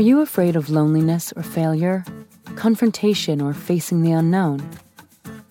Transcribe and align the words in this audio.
Are 0.00 0.12
you 0.12 0.22
afraid 0.22 0.56
of 0.56 0.70
loneliness 0.70 1.30
or 1.36 1.42
failure? 1.42 2.06
confrontation, 2.56 3.42
or 3.42 3.52
facing 3.52 4.00
the 4.00 4.12
unknown. 4.12 4.66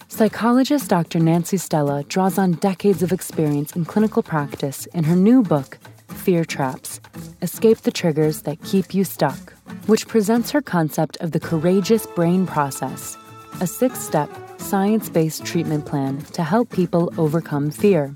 Psychologist 0.08 0.90
Dr. 0.90 1.20
Nancy 1.20 1.58
Stella 1.58 2.04
draws 2.06 2.40
on 2.40 2.54
decades 2.54 3.04
of 3.04 3.12
experience 3.12 3.76
in 3.76 3.86
clinical 3.86 4.24
practice 4.24 4.88
in 4.88 5.04
her 5.04 5.16
new 5.16 5.44
book, 5.44 5.78
Fear 6.08 6.46
Traps 6.46 7.00
Escape 7.44 7.78
the 7.82 7.92
Triggers 7.92 8.42
That 8.42 8.64
Keep 8.64 8.96
You 8.96 9.04
Stuck, 9.04 9.54
which 9.86 10.08
presents 10.08 10.50
her 10.50 10.64
concept 10.64 11.18
of 11.18 11.32
the 11.32 11.40
courageous 11.40 12.08
brain 12.08 12.48
process, 12.48 13.18
a 13.62 13.68
six 13.68 14.00
step, 14.00 14.32
science 14.60 15.10
based 15.10 15.46
treatment 15.46 15.86
plan 15.86 16.24
to 16.34 16.44
help 16.44 16.72
people 16.72 17.14
overcome 17.20 17.70
fear. 17.70 18.16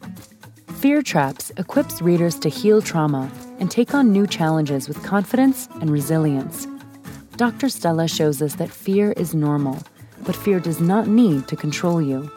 Fear 0.84 1.02
Traps 1.02 1.50
equips 1.56 2.02
readers 2.02 2.38
to 2.40 2.50
heal 2.50 2.82
trauma 2.82 3.32
and 3.60 3.72
take 3.72 3.94
on 3.94 4.12
new 4.12 4.28
challenges 4.28 4.90
with 4.90 5.02
confidence 5.02 5.70
and 5.80 5.90
resilience. 5.90 6.68
Dr. 7.38 7.70
Stella 7.70 8.06
shows 8.10 8.42
us 8.42 8.56
that 8.56 8.70
fear 8.70 9.14
is 9.14 9.34
normal, 9.34 9.82
but 10.26 10.36
fear 10.36 10.60
does 10.60 10.82
not 10.82 11.08
need 11.08 11.48
to 11.48 11.56
control 11.56 12.02
you. 12.02 12.30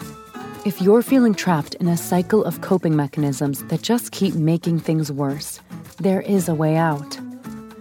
If 0.64 0.80
you're 0.80 1.02
feeling 1.02 1.34
trapped 1.34 1.74
in 1.74 1.88
a 1.88 1.96
cycle 1.96 2.44
of 2.44 2.60
coping 2.60 2.94
mechanisms 2.94 3.64
that 3.64 3.82
just 3.82 4.12
keep 4.12 4.34
making 4.34 4.78
things 4.78 5.10
worse, 5.10 5.58
there 5.98 6.20
is 6.20 6.48
a 6.48 6.54
way 6.54 6.76
out. 6.76 7.18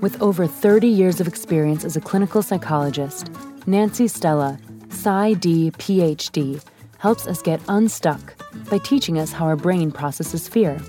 With 0.01 0.19
over 0.19 0.47
30 0.47 0.87
years 0.87 1.21
of 1.21 1.27
experience 1.27 1.85
as 1.85 1.95
a 1.95 2.01
clinical 2.01 2.41
psychologist, 2.41 3.29
Nancy 3.67 4.07
Stella, 4.07 4.57
PsyD 4.87 5.73
PhD, 5.73 6.59
helps 7.05 7.27
us 7.27 7.39
get 7.39 7.61
unstuck 7.67 8.33
by 8.71 8.79
teaching 8.79 9.19
us 9.19 9.31
how 9.31 9.45
our 9.45 9.55
brain 9.55 9.91
processes 9.91 10.47
fear. 10.47 10.81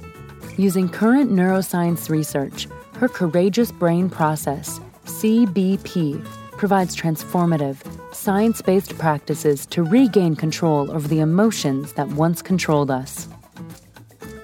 Using 0.56 0.88
current 0.88 1.30
neuroscience 1.30 2.08
research, 2.08 2.68
her 2.94 3.06
courageous 3.06 3.70
brain 3.70 4.08
process 4.08 4.80
CBP 5.04 6.24
provides 6.52 6.96
transformative, 6.96 7.76
science 8.14 8.62
based 8.62 8.96
practices 8.96 9.66
to 9.66 9.82
regain 9.82 10.34
control 10.34 10.90
over 10.90 11.06
the 11.06 11.20
emotions 11.20 11.92
that 11.92 12.08
once 12.08 12.40
controlled 12.40 12.90
us. 12.90 13.28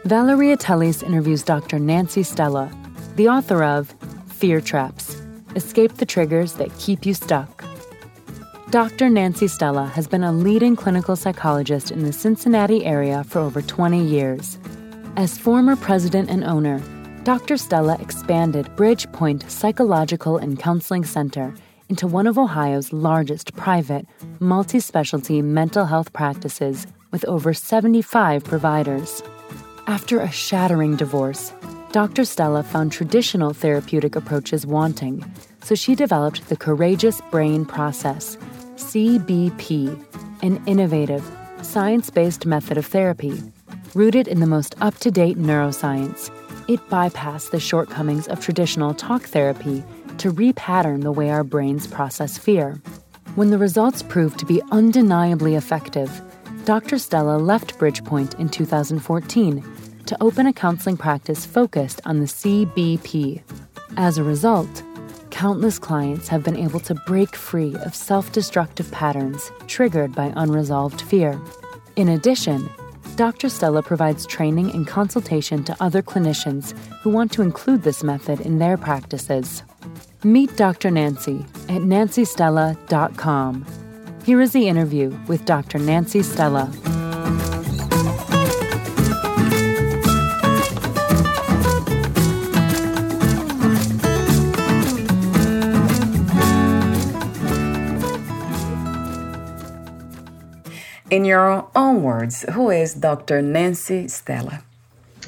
Valeria 0.04 0.58
Teles 0.58 1.02
interviews 1.02 1.42
Dr. 1.42 1.78
Nancy 1.78 2.22
Stella, 2.22 2.70
the 3.16 3.30
author 3.30 3.64
of 3.64 3.94
Fear 4.26 4.60
Traps 4.60 5.16
Escape 5.56 5.94
the 5.94 6.04
Triggers 6.04 6.52
That 6.52 6.68
Keep 6.78 7.06
You 7.06 7.14
Stuck. 7.14 7.71
Dr. 8.72 9.10
Nancy 9.10 9.48
Stella 9.48 9.84
has 9.84 10.06
been 10.06 10.24
a 10.24 10.32
leading 10.32 10.76
clinical 10.76 11.14
psychologist 11.14 11.90
in 11.90 12.04
the 12.04 12.12
Cincinnati 12.12 12.86
area 12.86 13.22
for 13.22 13.38
over 13.38 13.60
20 13.60 14.02
years. 14.02 14.58
As 15.14 15.36
former 15.36 15.76
president 15.76 16.30
and 16.30 16.42
owner, 16.42 16.80
Dr. 17.22 17.58
Stella 17.58 17.98
expanded 18.00 18.64
BridgePointe 18.74 19.50
Psychological 19.50 20.38
and 20.38 20.58
Counseling 20.58 21.04
Center 21.04 21.54
into 21.90 22.06
one 22.06 22.26
of 22.26 22.38
Ohio's 22.38 22.94
largest 22.94 23.54
private, 23.56 24.06
multi 24.40 24.80
specialty 24.80 25.42
mental 25.42 25.84
health 25.84 26.10
practices 26.14 26.86
with 27.10 27.26
over 27.26 27.52
75 27.52 28.42
providers. 28.42 29.22
After 29.86 30.18
a 30.18 30.30
shattering 30.30 30.96
divorce, 30.96 31.52
Dr. 31.92 32.24
Stella 32.24 32.62
found 32.62 32.90
traditional 32.90 33.52
therapeutic 33.52 34.16
approaches 34.16 34.64
wanting, 34.64 35.22
so 35.62 35.74
she 35.74 35.94
developed 35.94 36.48
the 36.48 36.56
Courageous 36.56 37.20
Brain 37.30 37.66
Process, 37.66 38.38
CBP, 38.76 40.04
an 40.42 40.62
innovative, 40.66 41.24
science 41.62 42.10
based 42.10 42.46
method 42.46 42.76
of 42.76 42.86
therapy 42.86 43.42
rooted 43.94 44.26
in 44.26 44.40
the 44.40 44.46
most 44.46 44.74
up 44.80 44.96
to 44.98 45.10
date 45.10 45.38
neuroscience 45.38 46.30
it 46.68 46.80
bypassed 46.88 47.50
the 47.50 47.60
shortcomings 47.60 48.28
of 48.28 48.40
traditional 48.40 48.94
talk 48.94 49.22
therapy 49.22 49.82
to 50.18 50.32
repattern 50.32 51.02
the 51.02 51.12
way 51.12 51.30
our 51.30 51.42
brains 51.42 51.86
process 51.86 52.38
fear. 52.38 52.80
When 53.34 53.50
the 53.50 53.58
results 53.58 54.02
proved 54.02 54.38
to 54.38 54.46
be 54.46 54.62
undeniably 54.70 55.56
effective, 55.56 56.22
Dr. 56.64 56.98
Stella 56.98 57.38
left 57.38 57.78
BridgePointe 57.78 58.38
in 58.38 58.48
2014 58.48 59.64
to 60.06 60.22
open 60.22 60.46
a 60.46 60.52
counseling 60.52 60.96
practice 60.96 61.44
focused 61.44 62.00
on 62.04 62.20
the 62.20 62.26
CBP. 62.26 63.42
As 63.96 64.18
a 64.18 64.24
result, 64.24 64.82
countless 65.32 65.78
clients 65.78 66.28
have 66.28 66.44
been 66.44 66.56
able 66.56 66.78
to 66.78 66.94
break 66.94 67.34
free 67.34 67.74
of 67.76 67.94
self 67.94 68.30
destructive 68.30 68.88
patterns 68.92 69.50
triggered 69.66 70.14
by 70.14 70.32
unresolved 70.36 71.00
fear. 71.00 71.40
In 71.96 72.10
addition, 72.10 72.68
Dr. 73.16 73.48
Stella 73.48 73.82
provides 73.82 74.26
training 74.26 74.70
and 74.70 74.86
consultation 74.86 75.64
to 75.64 75.76
other 75.80 76.02
clinicians 76.02 76.78
who 77.02 77.10
want 77.10 77.32
to 77.32 77.42
include 77.42 77.82
this 77.82 78.04
method 78.04 78.40
in 78.40 78.58
their 78.58 78.76
practices. 78.76 79.62
Meet 80.22 80.56
Dr. 80.56 80.90
Nancy 80.90 81.44
at 81.68 81.82
nancystella.com. 81.82 83.66
Here 84.24 84.40
is 84.40 84.52
the 84.52 84.68
interview 84.68 85.18
with 85.26 85.44
Dr. 85.44 85.78
Nancy 85.78 86.22
Stella. 86.22 86.70
In 101.12 101.26
your 101.26 101.68
own 101.76 102.02
words, 102.02 102.42
who 102.52 102.70
is 102.70 102.94
Dr. 102.94 103.42
Nancy 103.42 104.08
Stella? 104.08 104.64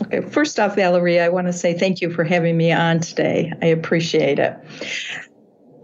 Okay, 0.00 0.22
first 0.22 0.58
off, 0.58 0.76
Valerie, 0.76 1.20
I 1.20 1.28
want 1.28 1.46
to 1.46 1.52
say 1.52 1.76
thank 1.76 2.00
you 2.00 2.10
for 2.10 2.24
having 2.24 2.56
me 2.56 2.72
on 2.72 3.00
today. 3.00 3.52
I 3.60 3.66
appreciate 3.66 4.38
it. 4.38 4.56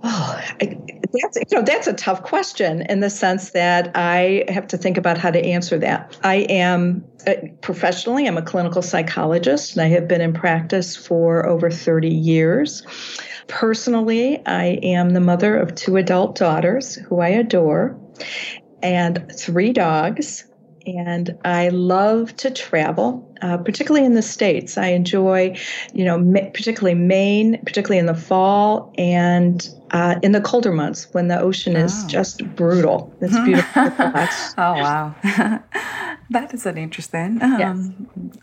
Oh, 0.03 0.41
that's 0.59 1.37
you 1.37 1.59
know 1.59 1.63
that's 1.63 1.87
a 1.87 1.93
tough 1.93 2.23
question 2.23 2.81
in 2.89 3.01
the 3.01 3.11
sense 3.11 3.51
that 3.51 3.91
I 3.95 4.45
have 4.49 4.67
to 4.69 4.79
think 4.79 4.97
about 4.97 5.19
how 5.19 5.31
to 5.31 5.45
answer 5.45 5.77
that. 5.77 6.17
I 6.25 6.47
am 6.49 7.05
uh, 7.27 7.35
professionally 7.61 8.27
I'm 8.27 8.39
a 8.39 8.43
clinical 8.43 8.81
psychologist 8.81 9.73
and 9.73 9.83
I 9.83 9.89
have 9.89 10.09
been 10.09 10.23
in 10.23 10.33
practice 10.33 10.97
for 10.97 11.47
over 11.47 11.71
30 11.71 12.09
years. 12.09 12.83
Personally, 13.49 14.41
I 14.47 14.79
am 14.83 15.11
the 15.11 15.21
mother 15.21 15.59
of 15.59 15.75
two 15.75 15.97
adult 15.97 16.37
daughters 16.37 16.95
who 16.95 17.21
I 17.21 17.29
adore 17.29 18.01
and 18.83 19.31
three 19.37 19.73
dogs. 19.73 20.45
And 20.87 21.39
I 21.45 21.69
love 21.69 22.35
to 22.39 22.51
travel, 22.51 23.31
uh, 23.43 23.59
particularly 23.59 24.07
in 24.07 24.15
the 24.15 24.23
states. 24.23 24.79
I 24.79 24.89
enjoy, 24.89 25.57
you 25.93 26.07
know, 26.07 26.19
ma- 26.19 26.49
particularly 26.55 26.95
Maine, 26.95 27.61
particularly 27.65 27.99
in 27.99 28.07
the 28.07 28.15
fall 28.15 28.93
and 28.97 29.69
uh, 29.91 30.19
in 30.23 30.33
the 30.33 30.41
colder 30.41 30.73
months 30.73 31.07
when 31.13 31.29
the 31.29 31.39
ocean 31.39 31.77
oh. 31.77 31.85
is 31.85 32.05
just 32.05 32.43
brutal. 32.57 33.15
It's 33.21 33.39
beautiful. 33.45 33.83
oh 33.85 34.75
wow, 34.75 35.15
that 36.31 36.51
is 36.55 36.65
an 36.65 36.79
interesting. 36.79 37.43
Um, 37.43 37.59
yes. 37.59 38.35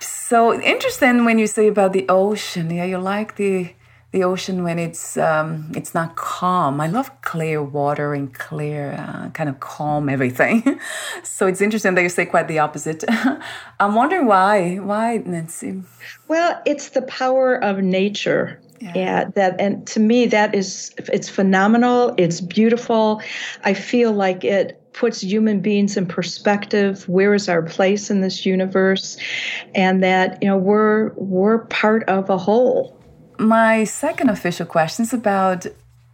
So 0.00 0.60
interesting 0.60 1.24
when 1.24 1.38
you 1.38 1.48
say 1.48 1.66
about 1.66 1.92
the 1.92 2.06
ocean. 2.08 2.70
Yeah, 2.70 2.84
you 2.84 2.98
like 2.98 3.36
the 3.36 3.74
the 4.14 4.22
ocean 4.22 4.62
when 4.62 4.78
it's 4.78 5.16
um, 5.16 5.72
it's 5.74 5.92
not 5.92 6.14
calm. 6.14 6.80
I 6.80 6.86
love 6.86 7.10
clear 7.22 7.60
water 7.60 8.14
and 8.14 8.32
clear, 8.32 8.92
uh, 8.92 9.28
kind 9.30 9.48
of 9.48 9.58
calm 9.58 10.08
everything. 10.08 10.78
so 11.24 11.48
it's 11.48 11.60
interesting 11.60 11.96
that 11.96 12.02
you 12.02 12.08
say 12.08 12.24
quite 12.24 12.46
the 12.46 12.60
opposite. 12.60 13.02
I'm 13.80 13.96
wondering 13.96 14.26
why. 14.26 14.76
Why, 14.76 15.16
Nancy? 15.16 15.82
Well, 16.28 16.62
it's 16.64 16.90
the 16.90 17.02
power 17.02 17.56
of 17.56 17.78
nature. 17.78 18.60
Yeah. 18.80 18.92
yeah. 18.94 19.24
that 19.34 19.60
and 19.60 19.86
to 19.88 20.00
me 20.00 20.26
that 20.26 20.54
is 20.54 20.92
it's 20.98 21.28
phenomenal 21.28 22.12
it's 22.18 22.40
beautiful 22.40 23.22
i 23.62 23.72
feel 23.72 24.12
like 24.12 24.44
it 24.44 24.92
puts 24.92 25.22
human 25.22 25.60
beings 25.60 25.96
in 25.96 26.06
perspective 26.06 27.08
where 27.08 27.32
is 27.34 27.48
our 27.48 27.62
place 27.62 28.10
in 28.10 28.20
this 28.20 28.44
universe 28.44 29.16
and 29.76 30.02
that 30.02 30.42
you 30.42 30.48
know 30.48 30.58
we're 30.58 31.12
we're 31.14 31.58
part 31.66 32.02
of 32.08 32.28
a 32.28 32.36
whole 32.36 32.94
my 33.38 33.84
second 33.84 34.30
official 34.30 34.66
question 34.66 35.04
is 35.04 35.12
about 35.12 35.66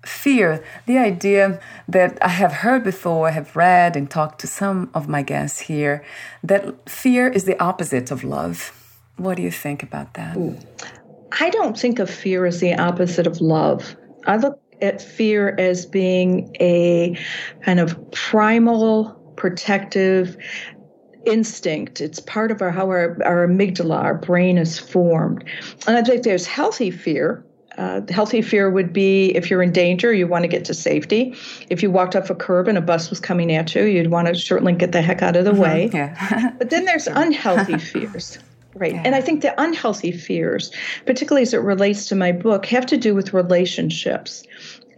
fear. 0.04 0.64
The 0.86 0.98
idea 0.98 1.60
that 1.88 2.18
I 2.22 2.28
have 2.28 2.52
heard 2.52 2.84
before, 2.84 3.28
I 3.28 3.32
have 3.32 3.54
read 3.54 3.96
and 3.96 4.10
talked 4.10 4.40
to 4.40 4.46
some 4.46 4.90
of 4.94 5.08
my 5.08 5.22
guests 5.22 5.60
here, 5.60 6.04
that 6.42 6.88
fear 6.88 7.28
is 7.28 7.44
the 7.44 7.60
opposite 7.62 8.10
of 8.10 8.24
love. 8.24 8.72
What 9.16 9.36
do 9.36 9.42
you 9.42 9.50
think 9.50 9.82
about 9.82 10.14
that? 10.14 10.36
I 11.38 11.50
don't 11.50 11.78
think 11.78 11.98
of 11.98 12.10
fear 12.10 12.46
as 12.46 12.60
the 12.60 12.74
opposite 12.74 13.26
of 13.26 13.40
love. 13.40 13.96
I 14.26 14.36
look 14.36 14.58
at 14.80 15.02
fear 15.02 15.54
as 15.58 15.84
being 15.84 16.56
a 16.58 17.18
kind 17.62 17.80
of 17.80 18.10
primal, 18.12 19.10
protective, 19.36 20.36
instinct. 21.26 22.00
It's 22.00 22.20
part 22.20 22.50
of 22.50 22.62
our 22.62 22.70
how 22.70 22.88
our, 22.88 23.18
our 23.24 23.46
amygdala, 23.46 23.96
our 23.96 24.14
brain 24.14 24.58
is 24.58 24.78
formed. 24.78 25.44
And 25.86 25.96
I 25.96 26.02
think 26.02 26.22
there's 26.22 26.46
healthy 26.46 26.90
fear. 26.90 27.44
Uh, 27.78 28.00
healthy 28.10 28.42
fear 28.42 28.68
would 28.68 28.92
be 28.92 29.34
if 29.36 29.48
you're 29.48 29.62
in 29.62 29.72
danger, 29.72 30.12
you 30.12 30.26
want 30.26 30.42
to 30.42 30.48
get 30.48 30.64
to 30.66 30.74
safety. 30.74 31.34
If 31.70 31.82
you 31.82 31.90
walked 31.90 32.16
off 32.16 32.28
a 32.28 32.34
curb 32.34 32.68
and 32.68 32.76
a 32.76 32.80
bus 32.80 33.10
was 33.10 33.20
coming 33.20 33.52
at 33.52 33.74
you, 33.74 33.84
you'd 33.84 34.10
want 34.10 34.28
to 34.28 34.34
certainly 34.34 34.72
get 34.72 34.92
the 34.92 35.00
heck 35.00 35.22
out 35.22 35.36
of 35.36 35.44
the 35.44 35.52
mm-hmm, 35.52 35.60
way. 35.60 35.90
Yeah. 35.92 36.52
but 36.58 36.70
then 36.70 36.84
there's 36.84 37.06
unhealthy 37.06 37.78
fears. 37.78 38.38
Right. 38.74 38.94
Yeah. 38.94 39.02
And 39.04 39.14
I 39.14 39.20
think 39.20 39.42
the 39.42 39.60
unhealthy 39.60 40.12
fears, 40.12 40.72
particularly 41.06 41.42
as 41.42 41.54
it 41.54 41.58
relates 41.58 42.06
to 42.08 42.14
my 42.14 42.32
book, 42.32 42.66
have 42.66 42.86
to 42.86 42.96
do 42.96 43.14
with 43.14 43.32
relationships. 43.32 44.44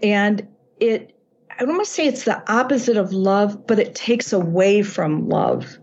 And 0.02 0.46
it, 0.80 1.14
I 1.50 1.64
don't 1.64 1.76
want 1.76 1.86
to 1.86 1.90
say 1.90 2.06
it's 2.06 2.24
the 2.24 2.42
opposite 2.52 2.96
of 2.96 3.12
love, 3.12 3.66
but 3.66 3.78
it 3.78 3.94
takes 3.94 4.32
away 4.32 4.82
from 4.82 5.28
love 5.28 5.78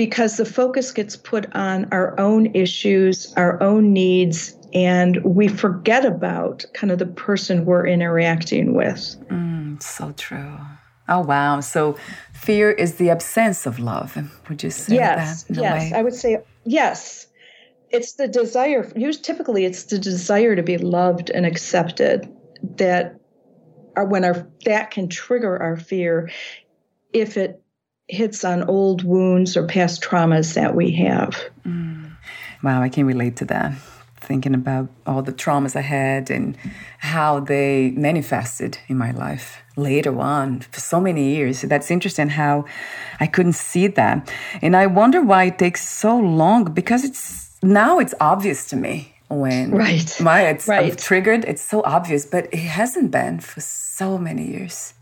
because 0.00 0.38
the 0.38 0.46
focus 0.46 0.92
gets 0.92 1.14
put 1.14 1.54
on 1.54 1.86
our 1.92 2.18
own 2.18 2.46
issues, 2.54 3.34
our 3.36 3.62
own 3.62 3.92
needs, 3.92 4.56
and 4.72 5.22
we 5.24 5.46
forget 5.46 6.06
about 6.06 6.64
kind 6.72 6.90
of 6.90 6.98
the 6.98 7.04
person 7.04 7.66
we're 7.66 7.86
interacting 7.86 8.72
with. 8.72 9.14
Mm, 9.28 9.82
so 9.82 10.14
true. 10.16 10.56
Oh, 11.10 11.20
wow. 11.20 11.60
So 11.60 11.98
fear 12.32 12.70
is 12.70 12.94
the 12.94 13.10
absence 13.10 13.66
of 13.66 13.78
love. 13.78 14.16
Would 14.48 14.62
you 14.62 14.70
say 14.70 14.96
that? 14.96 15.18
yes, 15.18 15.42
that? 15.42 15.56
yes, 15.60 15.92
I 15.92 16.02
would 16.02 16.14
say 16.14 16.38
yes. 16.64 17.26
It's 17.90 18.14
the 18.14 18.26
desire, 18.26 18.84
typically, 19.12 19.66
it's 19.66 19.82
the 19.84 19.98
desire 19.98 20.56
to 20.56 20.62
be 20.62 20.78
loved 20.78 21.28
and 21.28 21.44
accepted 21.44 22.26
that 22.76 23.20
are 23.96 24.06
when 24.06 24.24
our 24.24 24.48
that 24.64 24.92
can 24.92 25.10
trigger 25.10 25.58
our 25.58 25.76
fear 25.76 26.30
if 27.12 27.36
it 27.36 27.59
hits 28.10 28.44
on 28.44 28.62
old 28.64 29.04
wounds 29.04 29.56
or 29.56 29.66
past 29.66 30.02
traumas 30.02 30.54
that 30.54 30.74
we 30.74 30.92
have. 30.92 31.42
Mm. 31.66 32.10
Wow, 32.62 32.82
I 32.82 32.88
can 32.88 33.06
relate 33.06 33.36
to 33.36 33.44
that. 33.46 33.72
Thinking 34.16 34.54
about 34.54 34.88
all 35.06 35.22
the 35.22 35.32
traumas 35.32 35.74
I 35.74 35.80
had 35.80 36.30
and 36.30 36.56
how 36.98 37.40
they 37.40 37.90
manifested 37.92 38.78
in 38.86 38.96
my 38.98 39.10
life 39.12 39.62
later 39.76 40.20
on 40.20 40.60
for 40.60 40.80
so 40.80 41.00
many 41.00 41.34
years. 41.34 41.62
That's 41.62 41.90
interesting 41.90 42.28
how 42.28 42.66
I 43.18 43.26
couldn't 43.26 43.54
see 43.54 43.86
that. 43.88 44.32
And 44.62 44.76
I 44.76 44.86
wonder 44.86 45.22
why 45.22 45.44
it 45.44 45.58
takes 45.58 45.88
so 45.88 46.16
long 46.16 46.64
because 46.64 47.04
it's 47.04 47.56
now 47.62 47.98
it's 47.98 48.14
obvious 48.20 48.66
to 48.68 48.76
me 48.76 49.14
when 49.28 49.70
right. 49.70 50.20
my 50.20 50.42
it's 50.48 50.68
right. 50.68 50.96
triggered. 50.96 51.44
It's 51.44 51.62
so 51.62 51.82
obvious, 51.84 52.26
but 52.26 52.52
it 52.52 52.58
hasn't 52.58 53.10
been 53.10 53.40
for 53.40 53.60
so 53.60 54.18
many 54.18 54.46
years. 54.46 54.94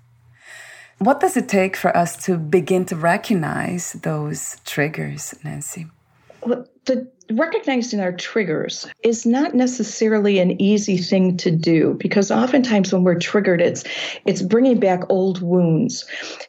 What 0.99 1.21
does 1.21 1.37
it 1.37 1.49
take 1.49 1.77
for 1.77 1.97
us 1.97 2.25
to 2.25 2.37
begin 2.37 2.85
to 2.87 2.97
recognize 2.97 3.93
those 3.93 4.57
triggers, 4.65 5.35
Nancy? 5.45 5.87
Well, 6.43 6.67
the 6.87 7.11
recognizing 7.31 8.01
our 8.01 8.13
triggers 8.13 8.87
is 9.05 9.27
not 9.27 9.55
necessarily 9.55 10.39
an 10.39 10.61
easy 10.61 10.97
thing 10.97 11.37
to 11.37 11.51
do 11.51 11.95
because 12.01 12.31
oftentimes 12.31 12.93
when 12.93 13.05
we're 13.05 13.19
triggered 13.19 13.61
it's 13.61 13.85
it's 14.25 14.41
bringing 14.41 14.81
back 14.81 15.03
old 15.11 15.43
wounds 15.43 16.07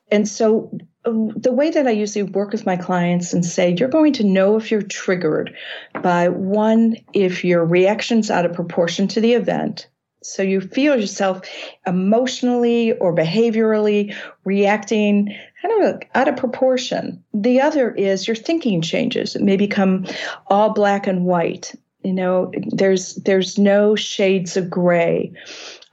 and 0.09 0.27
so 0.27 0.71
um, 1.03 1.29
the 1.35 1.51
way 1.51 1.69
that 1.69 1.85
i 1.85 1.91
usually 1.91 2.23
work 2.23 2.51
with 2.51 2.65
my 2.65 2.77
clients 2.77 3.33
and 3.33 3.45
say 3.45 3.75
you're 3.77 3.89
going 3.89 4.13
to 4.13 4.23
know 4.23 4.55
if 4.55 4.71
you're 4.71 4.81
triggered 4.81 5.53
by 6.01 6.29
one 6.29 6.95
if 7.13 7.43
your 7.43 7.65
reactions 7.65 8.31
out 8.31 8.45
of 8.45 8.53
proportion 8.53 9.07
to 9.07 9.19
the 9.19 9.33
event 9.33 9.89
so 10.21 10.43
you 10.43 10.61
feel 10.61 10.99
yourself 10.99 11.41
emotionally 11.87 12.93
or 12.93 13.15
behaviorally 13.15 14.15
reacting 14.43 15.35
kind 15.61 15.83
of 15.83 16.01
out 16.15 16.27
of 16.27 16.37
proportion. 16.37 17.23
The 17.33 17.61
other 17.61 17.91
is 17.91 18.27
your 18.27 18.35
thinking 18.35 18.81
changes. 18.81 19.35
It 19.35 19.41
may 19.41 19.57
become 19.57 20.05
all 20.47 20.73
black 20.73 21.07
and 21.07 21.25
white. 21.25 21.73
You 22.03 22.13
know, 22.13 22.51
there's 22.71 23.15
there's 23.15 23.57
no 23.57 23.95
shades 23.95 24.55
of 24.55 24.69
gray. 24.69 25.33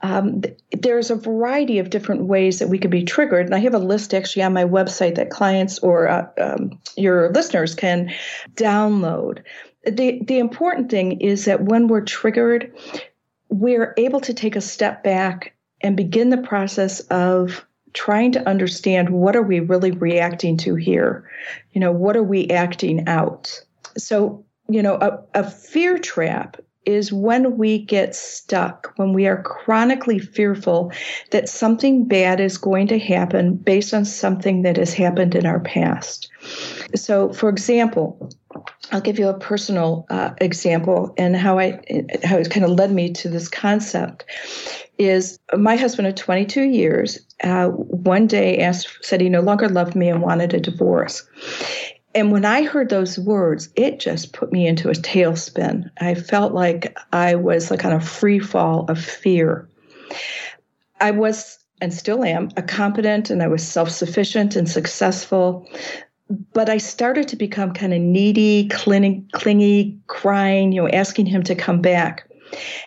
Um, 0.01 0.41
there's 0.71 1.09
a 1.09 1.15
variety 1.15 1.79
of 1.79 1.89
different 1.89 2.25
ways 2.25 2.59
that 2.59 2.69
we 2.69 2.77
could 2.77 2.91
be 2.91 3.03
triggered, 3.03 3.45
and 3.45 3.55
I 3.55 3.59
have 3.59 3.73
a 3.73 3.79
list 3.79 4.13
actually 4.13 4.43
on 4.43 4.53
my 4.53 4.63
website 4.63 5.15
that 5.15 5.31
clients 5.31 5.79
or 5.79 6.07
uh, 6.07 6.27
um, 6.39 6.79
your 6.95 7.31
listeners 7.33 7.75
can 7.75 8.13
download. 8.55 9.43
The 9.85 10.21
the 10.23 10.39
important 10.39 10.89
thing 10.89 11.19
is 11.19 11.45
that 11.45 11.63
when 11.63 11.87
we're 11.87 12.05
triggered, 12.05 12.73
we're 13.49 13.93
able 13.97 14.19
to 14.21 14.33
take 14.33 14.55
a 14.55 14.61
step 14.61 15.03
back 15.03 15.53
and 15.81 15.95
begin 15.95 16.29
the 16.29 16.37
process 16.37 16.99
of 17.01 17.65
trying 17.93 18.31
to 18.31 18.47
understand 18.47 19.09
what 19.09 19.35
are 19.35 19.43
we 19.43 19.59
really 19.59 19.91
reacting 19.91 20.57
to 20.57 20.75
here? 20.75 21.29
You 21.71 21.81
know 21.81 21.91
what 21.91 22.15
are 22.15 22.23
we 22.23 22.49
acting 22.49 23.07
out? 23.07 23.61
So 23.97 24.45
you 24.69 24.81
know 24.81 24.95
a, 24.95 25.23
a 25.33 25.49
fear 25.49 25.97
trap 25.97 26.57
is 26.87 27.11
when 27.11 27.57
we 27.57 27.77
get 27.77 28.15
stuck, 28.15 28.93
when 28.95 29.11
we 29.11 29.27
are 29.27 29.43
chronically 29.43 30.19
fearful 30.19 30.91
that 31.31 31.49
something 31.49 32.05
bad 32.05 32.39
is 32.39 32.57
going 32.57 32.87
to 32.87 32.97
happen 32.97 33.55
based 33.55 33.93
on 33.93 34.05
something 34.05 34.61
that 34.61 34.77
has 34.77 34.93
happened 34.93 35.35
in 35.35 35.45
our 35.45 35.59
past. 35.59 36.31
So, 36.95 37.33
for 37.33 37.49
example, 37.49 38.31
I'll 38.91 39.01
give 39.01 39.19
you 39.19 39.27
a 39.27 39.37
personal 39.37 40.05
uh, 40.09 40.31
example 40.39 41.13
and 41.17 41.35
how 41.35 41.59
I 41.59 41.81
how 42.23 42.37
it 42.37 42.49
kind 42.49 42.65
of 42.65 42.71
led 42.71 42.91
me 42.91 43.11
to 43.13 43.29
this 43.29 43.49
concept 43.49 44.23
is 44.97 45.37
my 45.55 45.75
husband 45.75 46.07
of 46.07 46.15
22 46.15 46.63
years 46.63 47.19
uh, 47.43 47.67
one 47.67 48.25
day 48.25 48.59
asked 48.59 48.97
said 49.01 49.21
he 49.21 49.29
no 49.29 49.41
longer 49.41 49.69
loved 49.69 49.95
me 49.95 50.09
and 50.09 50.21
wanted 50.21 50.53
a 50.53 50.59
divorce 50.59 51.27
and 52.17 52.31
when 52.31 52.45
I 52.45 52.63
heard 52.63 52.89
those 52.89 53.19
words, 53.19 53.69
it 53.75 53.99
just 53.99 54.33
put 54.33 54.51
me 54.51 54.65
into 54.65 54.89
a 54.89 54.93
tailspin. 54.93 55.91
I 56.01 56.15
felt 56.15 56.51
like 56.51 56.97
I 57.13 57.35
was 57.35 57.69
like 57.69 57.85
on 57.85 57.93
a 57.93 58.01
free 58.01 58.39
fall 58.39 58.87
of 58.89 58.97
fear. 58.99 59.69
I 60.99 61.11
was 61.11 61.59
and 61.79 61.93
still 61.93 62.23
am 62.23 62.49
a 62.57 62.63
competent 62.63 63.29
and 63.29 63.43
I 63.43 63.47
was 63.47 63.61
self 63.61 63.91
sufficient 63.91 64.55
and 64.55 64.67
successful. 64.67 65.69
But 66.53 66.71
I 66.71 66.79
started 66.79 67.27
to 67.27 67.35
become 67.35 67.71
kind 67.71 67.93
of 67.93 68.01
needy, 68.01 68.67
clingy, 68.69 69.23
clingy, 69.33 69.99
crying, 70.07 70.71
you 70.71 70.81
know, 70.81 70.89
asking 70.89 71.27
him 71.27 71.43
to 71.43 71.53
come 71.53 71.83
back. 71.83 72.27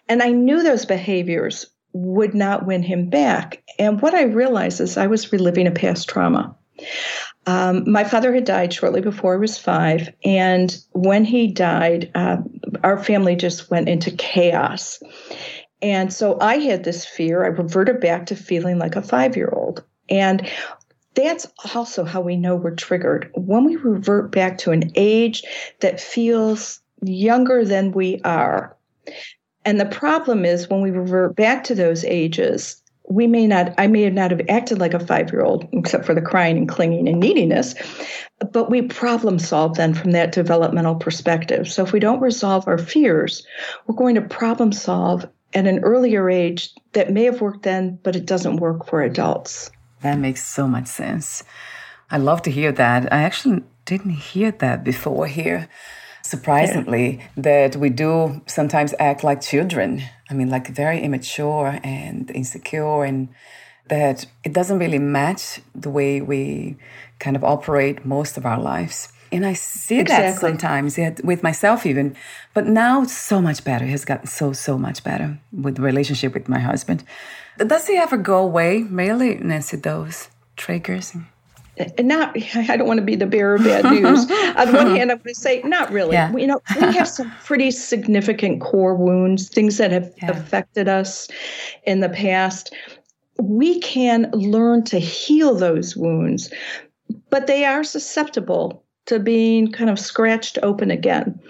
And 0.09 0.25
I 0.25 0.31
knew 0.31 0.65
those 0.65 0.85
behaviors 0.85 1.67
would 1.93 2.35
not 2.35 2.67
win 2.67 2.83
him 2.83 3.09
back. 3.09 3.63
And 3.79 4.03
what 4.03 4.13
I 4.13 4.23
realized 4.23 4.81
is 4.81 4.97
I 4.97 5.07
was 5.07 5.33
reliving 5.33 5.69
a 5.69 5.71
past 5.71 6.09
trauma. 6.09 6.57
Um, 7.51 7.91
my 7.91 8.05
father 8.05 8.33
had 8.33 8.45
died 8.45 8.73
shortly 8.73 9.01
before 9.01 9.35
I 9.35 9.39
was 9.39 9.59
five, 9.59 10.15
and 10.25 10.81
when 10.93 11.25
he 11.25 11.49
died, 11.49 12.09
uh, 12.15 12.37
our 12.85 13.03
family 13.03 13.35
just 13.35 13.73
went 13.73 13.89
into 13.89 14.13
chaos. 14.13 15.03
And 15.83 16.13
so 16.13 16.39
I 16.41 16.59
had 16.59 16.85
this 16.85 17.05
fear. 17.05 17.43
I 17.43 17.49
reverted 17.49 18.01
back 18.01 18.27
to 18.27 18.37
feeling 18.37 18.79
like 18.79 18.95
a 18.95 19.03
five 19.03 19.37
year 19.37 19.51
old. 19.53 19.83
And 20.09 20.49
that's 21.17 21.49
also 21.75 22.05
how 22.05 22.21
we 22.21 22.37
know 22.37 22.55
we're 22.55 22.77
triggered. 22.77 23.33
When 23.35 23.65
we 23.65 23.75
revert 23.75 24.31
back 24.31 24.59
to 24.59 24.71
an 24.71 24.93
age 24.95 25.43
that 25.81 26.01
feels 26.01 26.81
younger 27.03 27.65
than 27.65 27.91
we 27.91 28.21
are. 28.23 28.77
And 29.65 29.81
the 29.81 29.87
problem 29.87 30.45
is 30.45 30.71
when 30.71 30.83
we 30.83 30.93
revert 30.93 31.35
back 31.35 31.65
to 31.65 31.75
those 31.75 32.05
ages, 32.05 32.80
we 33.11 33.27
may 33.27 33.47
not, 33.47 33.75
I 33.77 33.89
may 33.89 34.09
not 34.09 34.31
have 34.31 34.41
acted 34.49 34.79
like 34.79 34.95
a 34.95 35.05
five 35.05 35.33
year 35.33 35.43
old, 35.43 35.69
except 35.73 36.07
for 36.07 36.15
the 36.15 36.23
crying 36.23 36.57
and 36.57 36.69
clinging 36.69 37.09
and 37.09 37.19
neediness, 37.19 37.75
but 38.53 38.71
we 38.71 38.83
problem 38.83 39.39
solve 39.39 39.75
then 39.75 39.95
from 39.95 40.13
that 40.13 40.33
developmental 40.33 40.95
perspective. 40.95 41.71
So 41.71 41.83
if 41.83 41.93
we 41.93 41.99
don't 41.99 42.21
resolve 42.21 42.69
our 42.69 42.79
fears, 42.79 43.45
we're 43.87 43.97
going 43.97 44.15
to 44.15 44.23
problem 44.23 44.73
solve 44.73 45.29
at 45.53 45.67
an 45.67 45.81
earlier 45.81 46.31
age 46.31 46.71
that 46.93 47.13
may 47.13 47.25
have 47.25 47.41
worked 47.41 47.65
then, 47.65 47.99
but 48.05 48.15
it 48.15 48.27
doesn't 48.27 48.57
work 48.57 48.87
for 48.87 49.03
adults. 49.03 49.73
That 50.03 50.19
makes 50.19 50.47
so 50.47 50.69
much 50.69 50.87
sense. 50.87 51.43
I 52.13 52.19
love 52.19 52.43
to 52.43 52.51
hear 52.51 52.71
that. 52.73 53.13
I 53.13 53.23
actually 53.23 53.65
didn't 53.87 54.11
hear 54.11 54.53
that 54.53 54.85
before 54.85 55.27
here. 55.27 55.69
Surprisingly, 56.23 57.17
yeah. 57.17 57.27
that 57.37 57.77
we 57.77 57.91
do 57.91 58.41
sometimes 58.47 58.95
act 59.01 59.25
like 59.25 59.41
children. 59.41 60.03
I 60.31 60.35
mean, 60.35 60.49
like 60.49 60.69
very 60.69 61.01
immature 61.01 61.81
and 61.83 62.31
insecure, 62.31 63.05
and 63.05 63.29
that 63.89 64.27
it 64.45 64.53
doesn't 64.53 64.79
really 64.79 65.01
match 65.01 65.61
the 65.75 65.91
way 65.91 66.21
we 66.21 66.77
kind 67.19 67.37
of 67.37 67.45
operate 67.45 68.05
most 68.07 68.39
of 68.39 68.47
our 68.47 68.61
lives. 68.61 69.13
And 69.33 69.47
I 69.47 69.53
see 69.53 70.01
exactly. 70.01 70.31
that 70.31 70.41
sometimes 70.41 70.99
yeah, 70.99 71.15
with 71.23 71.43
myself 71.43 71.87
even. 71.87 72.17
But 72.55 72.67
now 72.67 73.03
it's 73.03 73.17
so 73.17 73.41
much 73.41 73.63
better. 73.63 73.85
It 73.85 73.91
has 73.91 74.05
gotten 74.05 74.27
so, 74.27 74.53
so 74.53 74.77
much 74.79 75.05
better 75.05 75.39
with 75.53 75.77
the 75.77 75.83
relationship 75.83 76.35
with 76.35 76.49
my 76.49 76.59
husband. 76.59 77.05
Does 77.59 77.87
he 77.87 77.97
ever 77.97 78.17
go 78.17 78.39
away, 78.39 78.83
really, 78.83 79.37
Nancy, 79.37 79.77
those 79.77 80.29
triggers? 80.57 81.15
And 81.99 82.09
not, 82.09 82.37
I 82.55 82.77
don't 82.77 82.87
want 82.87 82.99
to 82.99 83.05
be 83.05 83.17
the 83.17 83.27
bearer 83.27 83.57
of 83.57 83.65
bad 83.65 83.85
news. 83.85 84.31
On 84.57 84.67
the 84.67 84.73
one 84.73 84.97
hand, 84.97 85.11
I'm 85.11 85.19
going 85.19 85.35
to 85.35 85.35
say, 85.35 85.63
not 85.63 85.91
really. 85.91 86.13
Yeah. 86.13 86.35
You 86.37 86.47
know, 86.47 86.61
we 86.77 86.95
have 86.95 87.09
some 87.09 87.33
pretty 87.45 87.71
significant 87.71 88.61
core 88.61 88.95
wounds, 88.95 89.49
things 89.49 89.79
that 89.79 89.91
have 89.91 90.13
yeah. 90.23 90.31
affected 90.31 90.89
us 90.89 91.29
in 91.85 92.01
the 92.01 92.09
past. 92.09 92.75
We 93.39 93.81
can 93.81 94.31
learn 94.33 94.85
to 94.85 94.99
heal 94.99 95.55
those 95.55 95.97
wounds, 95.97 96.51
but 97.31 97.47
they 97.47 97.65
are 97.65 97.85
susceptible 97.85 98.85
to 99.07 99.19
being 99.19 99.73
kind 99.73 99.91
of 99.91 99.99
scratched 99.99 100.59
open 100.63 100.91
again. 100.91 101.41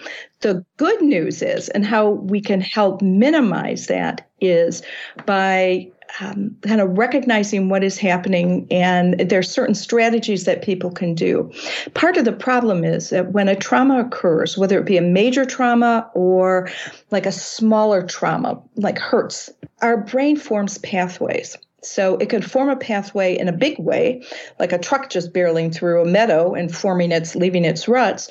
The 0.40 0.64
good 0.76 1.02
news 1.02 1.42
is, 1.42 1.68
and 1.70 1.84
how 1.84 2.10
we 2.10 2.40
can 2.40 2.60
help 2.60 3.02
minimize 3.02 3.86
that 3.88 4.26
is 4.40 4.82
by 5.26 5.90
um, 6.20 6.56
kind 6.62 6.80
of 6.80 6.98
recognizing 6.98 7.68
what 7.68 7.84
is 7.84 7.98
happening, 7.98 8.66
and 8.70 9.18
there 9.20 9.38
are 9.38 9.42
certain 9.42 9.74
strategies 9.74 10.44
that 10.44 10.62
people 10.62 10.90
can 10.90 11.14
do. 11.14 11.50
Part 11.94 12.16
of 12.16 12.24
the 12.24 12.32
problem 12.32 12.84
is 12.84 13.10
that 13.10 13.32
when 13.32 13.48
a 13.48 13.56
trauma 13.56 14.00
occurs, 14.00 14.58
whether 14.58 14.78
it 14.78 14.86
be 14.86 14.96
a 14.96 15.02
major 15.02 15.44
trauma 15.44 16.10
or 16.14 16.68
like 17.10 17.26
a 17.26 17.32
smaller 17.32 18.02
trauma, 18.02 18.60
like 18.76 18.98
hurts, 18.98 19.50
our 19.82 19.96
brain 19.96 20.36
forms 20.36 20.78
pathways. 20.78 21.56
So 21.82 22.16
it 22.18 22.28
could 22.28 22.44
form 22.44 22.68
a 22.68 22.76
pathway 22.76 23.38
in 23.38 23.48
a 23.48 23.52
big 23.52 23.78
way, 23.78 24.22
like 24.58 24.72
a 24.72 24.78
truck 24.78 25.08
just 25.08 25.32
barreling 25.32 25.74
through 25.74 26.02
a 26.02 26.04
meadow 26.04 26.52
and 26.52 26.74
forming 26.74 27.10
its, 27.10 27.34
leaving 27.34 27.64
its 27.64 27.88
ruts, 27.88 28.28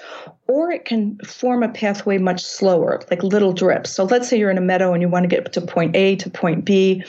or 0.49 0.71
it 0.71 0.83
can 0.83 1.15
form 1.19 1.61
a 1.61 1.69
pathway 1.69 2.17
much 2.17 2.43
slower, 2.43 2.99
like 3.11 3.21
little 3.21 3.53
drips. 3.53 3.91
So 3.91 4.05
let's 4.05 4.27
say 4.27 4.39
you're 4.39 4.49
in 4.49 4.57
a 4.57 4.61
meadow 4.61 4.93
and 4.93 5.01
you 5.01 5.07
want 5.07 5.23
to 5.23 5.27
get 5.27 5.53
to 5.53 5.61
point 5.61 5.95
A 5.95 6.15
to 6.15 6.27
point 6.27 6.65
B. 6.65 7.03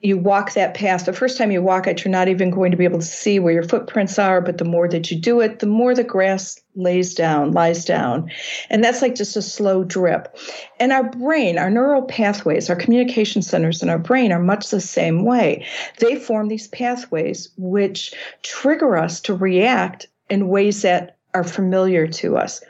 You 0.00 0.16
walk 0.16 0.54
that 0.54 0.74
path. 0.74 1.04
The 1.04 1.12
first 1.12 1.36
time 1.36 1.50
you 1.50 1.60
walk 1.60 1.88
it, 1.88 2.04
you're 2.04 2.12
not 2.12 2.28
even 2.28 2.50
going 2.50 2.70
to 2.70 2.76
be 2.76 2.84
able 2.84 3.00
to 3.00 3.04
see 3.04 3.40
where 3.40 3.52
your 3.52 3.64
footprints 3.64 4.16
are, 4.16 4.40
but 4.40 4.58
the 4.58 4.64
more 4.64 4.86
that 4.90 5.10
you 5.10 5.18
do 5.18 5.40
it, 5.40 5.58
the 5.58 5.66
more 5.66 5.92
the 5.92 6.04
grass 6.04 6.60
lays 6.76 7.16
down, 7.16 7.50
lies 7.50 7.84
down. 7.84 8.30
And 8.70 8.84
that's 8.84 9.02
like 9.02 9.16
just 9.16 9.36
a 9.36 9.42
slow 9.42 9.82
drip. 9.82 10.38
And 10.78 10.92
our 10.92 11.10
brain, 11.10 11.58
our 11.58 11.70
neural 11.70 12.02
pathways, 12.02 12.70
our 12.70 12.76
communication 12.76 13.42
centers 13.42 13.82
in 13.82 13.88
our 13.88 13.98
brain 13.98 14.30
are 14.30 14.38
much 14.38 14.70
the 14.70 14.80
same 14.80 15.24
way. 15.24 15.66
They 15.98 16.14
form 16.14 16.46
these 16.46 16.68
pathways 16.68 17.48
which 17.56 18.14
trigger 18.44 18.96
us 18.96 19.20
to 19.22 19.34
react 19.34 20.06
in 20.30 20.46
ways 20.46 20.82
that 20.82 21.17
are 21.38 21.44
familiar 21.44 22.08
to 22.08 22.36
us. 22.36 22.60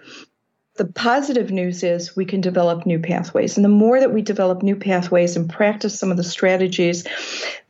The 0.77 0.85
positive 0.85 1.51
news 1.51 1.83
is 1.83 2.15
we 2.15 2.25
can 2.25 2.41
develop 2.41 2.87
new 2.87 2.99
pathways. 2.99 3.57
And 3.57 3.65
the 3.65 3.71
more 3.71 3.99
that 3.99 4.13
we 4.13 4.23
develop 4.23 4.63
new 4.63 4.77
pathways 4.77 5.37
and 5.37 5.51
practice 5.51 5.99
some 5.99 6.11
of 6.11 6.17
the 6.17 6.23
strategies 6.23 7.05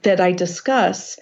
that 0.02 0.20
I 0.20 0.32
discuss, 0.32 1.18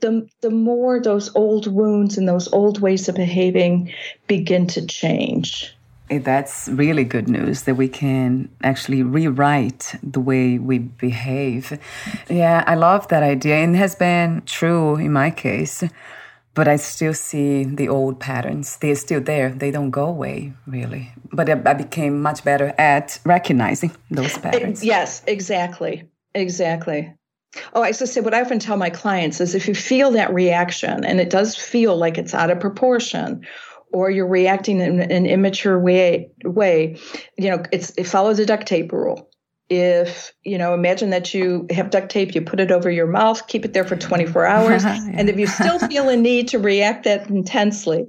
the, 0.00 0.28
the 0.42 0.50
more 0.50 1.00
those 1.00 1.34
old 1.34 1.66
wounds 1.66 2.18
and 2.18 2.28
those 2.28 2.52
old 2.52 2.80
ways 2.80 3.08
of 3.08 3.14
behaving 3.14 3.92
begin 4.28 4.66
to 4.68 4.86
change. 4.86 5.74
That's 6.10 6.68
really 6.68 7.04
good 7.04 7.28
news 7.30 7.62
that 7.62 7.76
we 7.76 7.88
can 7.88 8.50
actually 8.62 9.02
rewrite 9.02 9.96
the 10.02 10.20
way 10.20 10.58
we 10.58 10.78
behave. 10.78 11.80
Yeah, 12.28 12.62
I 12.66 12.74
love 12.74 13.08
that 13.08 13.22
idea. 13.22 13.56
And 13.56 13.74
it 13.74 13.78
has 13.78 13.94
been 13.94 14.42
true 14.44 14.96
in 14.96 15.12
my 15.12 15.30
case 15.30 15.82
but 16.54 16.68
I 16.68 16.76
still 16.76 17.14
see 17.14 17.64
the 17.64 17.88
old 17.88 18.20
patterns. 18.20 18.76
They're 18.76 18.94
still 18.94 19.20
there. 19.20 19.50
They 19.50 19.70
don't 19.70 19.90
go 19.90 20.06
away, 20.06 20.52
really. 20.66 21.12
But 21.32 21.50
I 21.50 21.74
became 21.74 22.22
much 22.22 22.44
better 22.44 22.74
at 22.78 23.18
recognizing 23.24 23.92
those 24.10 24.36
eh, 24.36 24.40
patterns. 24.40 24.84
Yes, 24.84 25.22
exactly. 25.26 26.08
Exactly. 26.34 27.12
Oh, 27.72 27.82
I 27.82 27.92
just 27.92 28.12
say 28.12 28.20
what 28.20 28.34
I 28.34 28.40
often 28.40 28.58
tell 28.58 28.76
my 28.76 28.90
clients 28.90 29.40
is 29.40 29.54
if 29.54 29.68
you 29.68 29.74
feel 29.74 30.12
that 30.12 30.32
reaction 30.32 31.04
and 31.04 31.20
it 31.20 31.30
does 31.30 31.54
feel 31.56 31.96
like 31.96 32.18
it's 32.18 32.34
out 32.34 32.50
of 32.50 32.60
proportion, 32.60 33.46
or 33.92 34.10
you're 34.10 34.26
reacting 34.26 34.80
in 34.80 35.00
an 35.00 35.24
immature 35.24 35.78
way, 35.78 36.28
way, 36.44 36.98
you 37.38 37.48
know, 37.48 37.62
it's 37.70 37.92
it 37.96 38.04
follows 38.04 38.38
the 38.38 38.46
duct 38.46 38.66
tape 38.66 38.92
rule 38.92 39.30
if 39.76 40.32
you 40.44 40.58
know 40.58 40.74
imagine 40.74 41.10
that 41.10 41.34
you 41.34 41.66
have 41.70 41.90
duct 41.90 42.10
tape 42.10 42.34
you 42.34 42.40
put 42.40 42.60
it 42.60 42.70
over 42.70 42.90
your 42.90 43.06
mouth 43.06 43.46
keep 43.46 43.64
it 43.64 43.72
there 43.72 43.84
for 43.84 43.96
24 43.96 44.46
hours 44.46 44.84
and 44.86 45.28
if 45.28 45.38
you 45.38 45.46
still 45.46 45.78
feel 45.78 46.08
a 46.08 46.16
need 46.16 46.48
to 46.48 46.58
react 46.58 47.04
that 47.04 47.28
intensely 47.28 48.06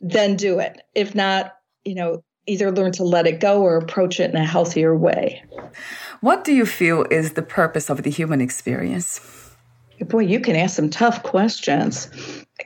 then 0.00 0.36
do 0.36 0.58
it. 0.58 0.82
If 0.94 1.14
not 1.14 1.56
you 1.84 1.94
know 1.94 2.22
either 2.46 2.70
learn 2.70 2.92
to 2.92 3.02
let 3.02 3.26
it 3.26 3.40
go 3.40 3.62
or 3.62 3.76
approach 3.76 4.20
it 4.20 4.30
in 4.30 4.36
a 4.36 4.44
healthier 4.44 4.96
way. 4.96 5.42
What 6.20 6.44
do 6.44 6.52
you 6.52 6.64
feel 6.64 7.04
is 7.10 7.32
the 7.32 7.42
purpose 7.42 7.90
of 7.90 8.04
the 8.04 8.10
human 8.10 8.40
experience? 8.40 9.20
Boy 10.00 10.20
you 10.20 10.40
can 10.40 10.56
ask 10.56 10.76
some 10.76 10.90
tough 10.90 11.22
questions. 11.22 12.08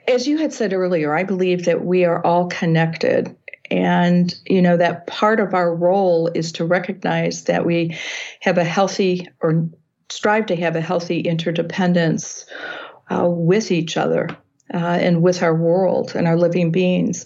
As 0.06 0.26
you 0.26 0.38
had 0.38 0.52
said 0.52 0.72
earlier 0.72 1.14
i 1.14 1.24
believe 1.24 1.64
that 1.64 1.84
we 1.84 2.04
are 2.04 2.24
all 2.24 2.46
connected 2.46 3.34
and, 3.70 4.34
you 4.46 4.60
know, 4.60 4.76
that 4.76 5.06
part 5.06 5.40
of 5.40 5.54
our 5.54 5.74
role 5.74 6.28
is 6.34 6.52
to 6.52 6.64
recognize 6.64 7.44
that 7.44 7.64
we 7.64 7.96
have 8.40 8.58
a 8.58 8.64
healthy 8.64 9.28
or 9.40 9.68
strive 10.08 10.46
to 10.46 10.56
have 10.56 10.74
a 10.74 10.80
healthy 10.80 11.20
interdependence 11.20 12.44
uh, 13.10 13.28
with 13.28 13.70
each 13.70 13.96
other 13.96 14.28
uh, 14.74 14.76
and 14.76 15.22
with 15.22 15.42
our 15.42 15.54
world 15.54 16.12
and 16.14 16.26
our 16.26 16.36
living 16.36 16.70
beings. 16.72 17.24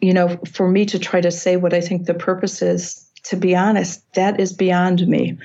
You 0.00 0.12
know, 0.12 0.38
for 0.52 0.68
me 0.68 0.84
to 0.86 0.98
try 0.98 1.20
to 1.20 1.30
say 1.30 1.56
what 1.56 1.72
I 1.72 1.80
think 1.80 2.06
the 2.06 2.14
purpose 2.14 2.60
is, 2.60 3.08
to 3.24 3.36
be 3.36 3.54
honest, 3.54 4.04
that 4.14 4.38
is 4.40 4.52
beyond 4.52 5.06
me. 5.06 5.38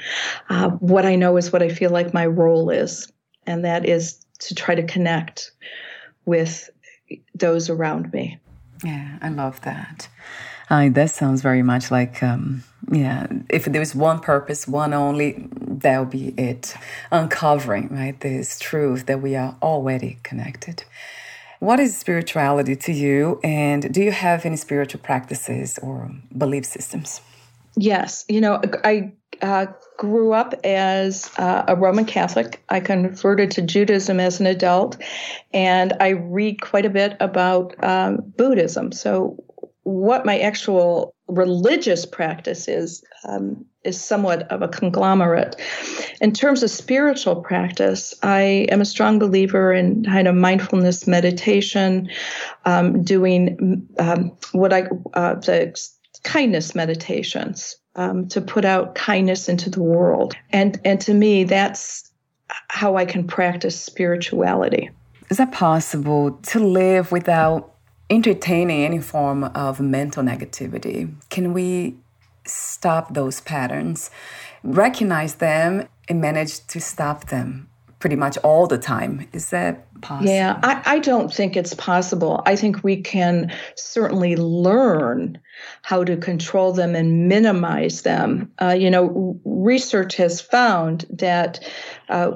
Uh, 0.49 0.69
what 0.69 1.05
I 1.05 1.15
know 1.15 1.37
is 1.37 1.53
what 1.53 1.63
I 1.63 1.69
feel 1.69 1.91
like 1.91 2.13
my 2.13 2.25
role 2.25 2.69
is, 2.69 3.11
and 3.45 3.63
that 3.63 3.85
is 3.85 4.25
to 4.39 4.55
try 4.55 4.75
to 4.75 4.83
connect 4.83 5.51
with 6.25 6.69
those 7.33 7.69
around 7.69 8.11
me. 8.11 8.39
Yeah, 8.83 9.17
I 9.21 9.29
love 9.29 9.61
that. 9.61 10.07
Uh, 10.69 10.89
that 10.89 11.11
sounds 11.11 11.41
very 11.41 11.63
much 11.63 11.89
like, 11.89 12.21
um, 12.21 12.63
yeah, 12.91 13.27
if 13.49 13.65
there's 13.65 13.95
one 13.95 14.19
purpose, 14.19 14.67
one 14.67 14.93
only, 14.93 15.47
that'll 15.51 16.05
be 16.05 16.29
it. 16.37 16.75
Uncovering, 17.11 17.89
right, 17.89 18.19
this 18.19 18.59
truth 18.59 19.07
that 19.07 19.21
we 19.21 19.35
are 19.35 19.55
already 19.61 20.19
connected. 20.23 20.83
What 21.59 21.79
is 21.79 21.97
spirituality 21.97 22.75
to 22.75 22.93
you? 22.93 23.39
And 23.43 23.93
do 23.93 24.01
you 24.01 24.11
have 24.11 24.45
any 24.45 24.55
spiritual 24.55 25.01
practices 25.01 25.77
or 25.79 26.11
belief 26.37 26.65
systems? 26.65 27.21
Yes. 27.75 28.23
You 28.29 28.39
know, 28.39 28.61
I 28.83 29.11
uh, 29.41 29.67
grew 29.99 30.31
up 30.31 30.53
as 30.63 31.29
uh, 31.37 31.65
a 31.67 31.75
Roman 31.75 32.05
Catholic. 32.05 32.63
I 32.69 32.79
converted 32.79 33.51
to 33.51 33.61
Judaism 33.61 34.17
as 34.21 34.39
an 34.39 34.47
adult, 34.47 34.97
and 35.53 35.93
I 35.99 36.09
read 36.09 36.61
quite 36.61 36.85
a 36.85 36.89
bit 36.89 37.17
about 37.19 37.75
um, 37.83 38.33
Buddhism. 38.37 38.93
So, 38.93 39.43
what 39.83 40.25
my 40.25 40.39
actual 40.39 41.15
religious 41.27 42.05
practice 42.05 42.69
is 42.69 43.03
um, 43.27 43.65
is 43.83 43.99
somewhat 43.99 44.43
of 44.51 44.61
a 44.61 44.69
conglomerate. 44.69 45.57
In 46.21 46.31
terms 46.31 46.63
of 46.63 46.69
spiritual 46.69 47.35
practice, 47.41 48.13
I 48.23 48.67
am 48.71 48.79
a 48.79 48.85
strong 48.85 49.19
believer 49.19 49.73
in 49.73 50.05
kind 50.05 50.29
of 50.29 50.35
mindfulness 50.35 51.07
meditation, 51.07 52.09
um, 52.63 53.03
doing 53.03 53.85
um, 53.99 54.37
what 54.53 54.71
I 54.71 54.83
uh, 55.13 55.35
the 55.35 55.77
kindness 56.23 56.73
meditations 56.73 57.78
um, 57.95 58.27
to 58.29 58.41
put 58.41 58.65
out 58.65 58.95
kindness 58.95 59.49
into 59.49 59.69
the 59.69 59.81
world. 59.81 60.35
And, 60.51 60.79
and 60.85 61.01
to 61.01 61.13
me, 61.13 61.43
that's 61.43 62.11
how 62.69 62.95
I 62.95 63.05
can 63.05 63.27
practice 63.27 63.79
spirituality. 63.79 64.89
Is 65.29 65.37
that 65.37 65.51
possible 65.51 66.31
to 66.31 66.59
live 66.59 67.11
without 67.11 67.75
entertaining 68.09 68.83
any 68.83 68.99
form 68.99 69.43
of 69.43 69.79
mental 69.79 70.23
negativity? 70.23 71.13
Can 71.29 71.53
we 71.53 71.97
stop 72.45 73.13
those 73.13 73.41
patterns, 73.41 74.09
recognize 74.63 75.35
them, 75.35 75.87
and 76.07 76.19
manage 76.19 76.65
to 76.67 76.81
stop 76.81 77.25
them 77.25 77.69
pretty 77.99 78.15
much 78.15 78.37
all 78.39 78.65
the 78.65 78.79
time? 78.79 79.27
Is 79.33 79.51
that 79.51 79.85
possible? 80.01 80.31
Yeah, 80.31 80.59
I, 80.63 80.81
I 80.85 80.99
don't 80.99 81.33
think 81.33 81.55
it's 81.55 81.73
possible. 81.73 82.41
I 82.45 82.55
think 82.55 82.83
we 82.83 83.01
can 83.01 83.51
certainly 83.75 84.35
learn 84.35 85.39
how 85.81 86.03
to 86.03 86.17
control 86.17 86.71
them 86.71 86.95
and 86.95 87.27
minimize 87.27 88.03
them. 88.03 88.51
Uh, 88.61 88.75
you 88.77 88.89
know, 88.89 89.39
research 89.43 90.15
has 90.15 90.41
found 90.41 91.05
that 91.09 91.59
uh, 92.09 92.31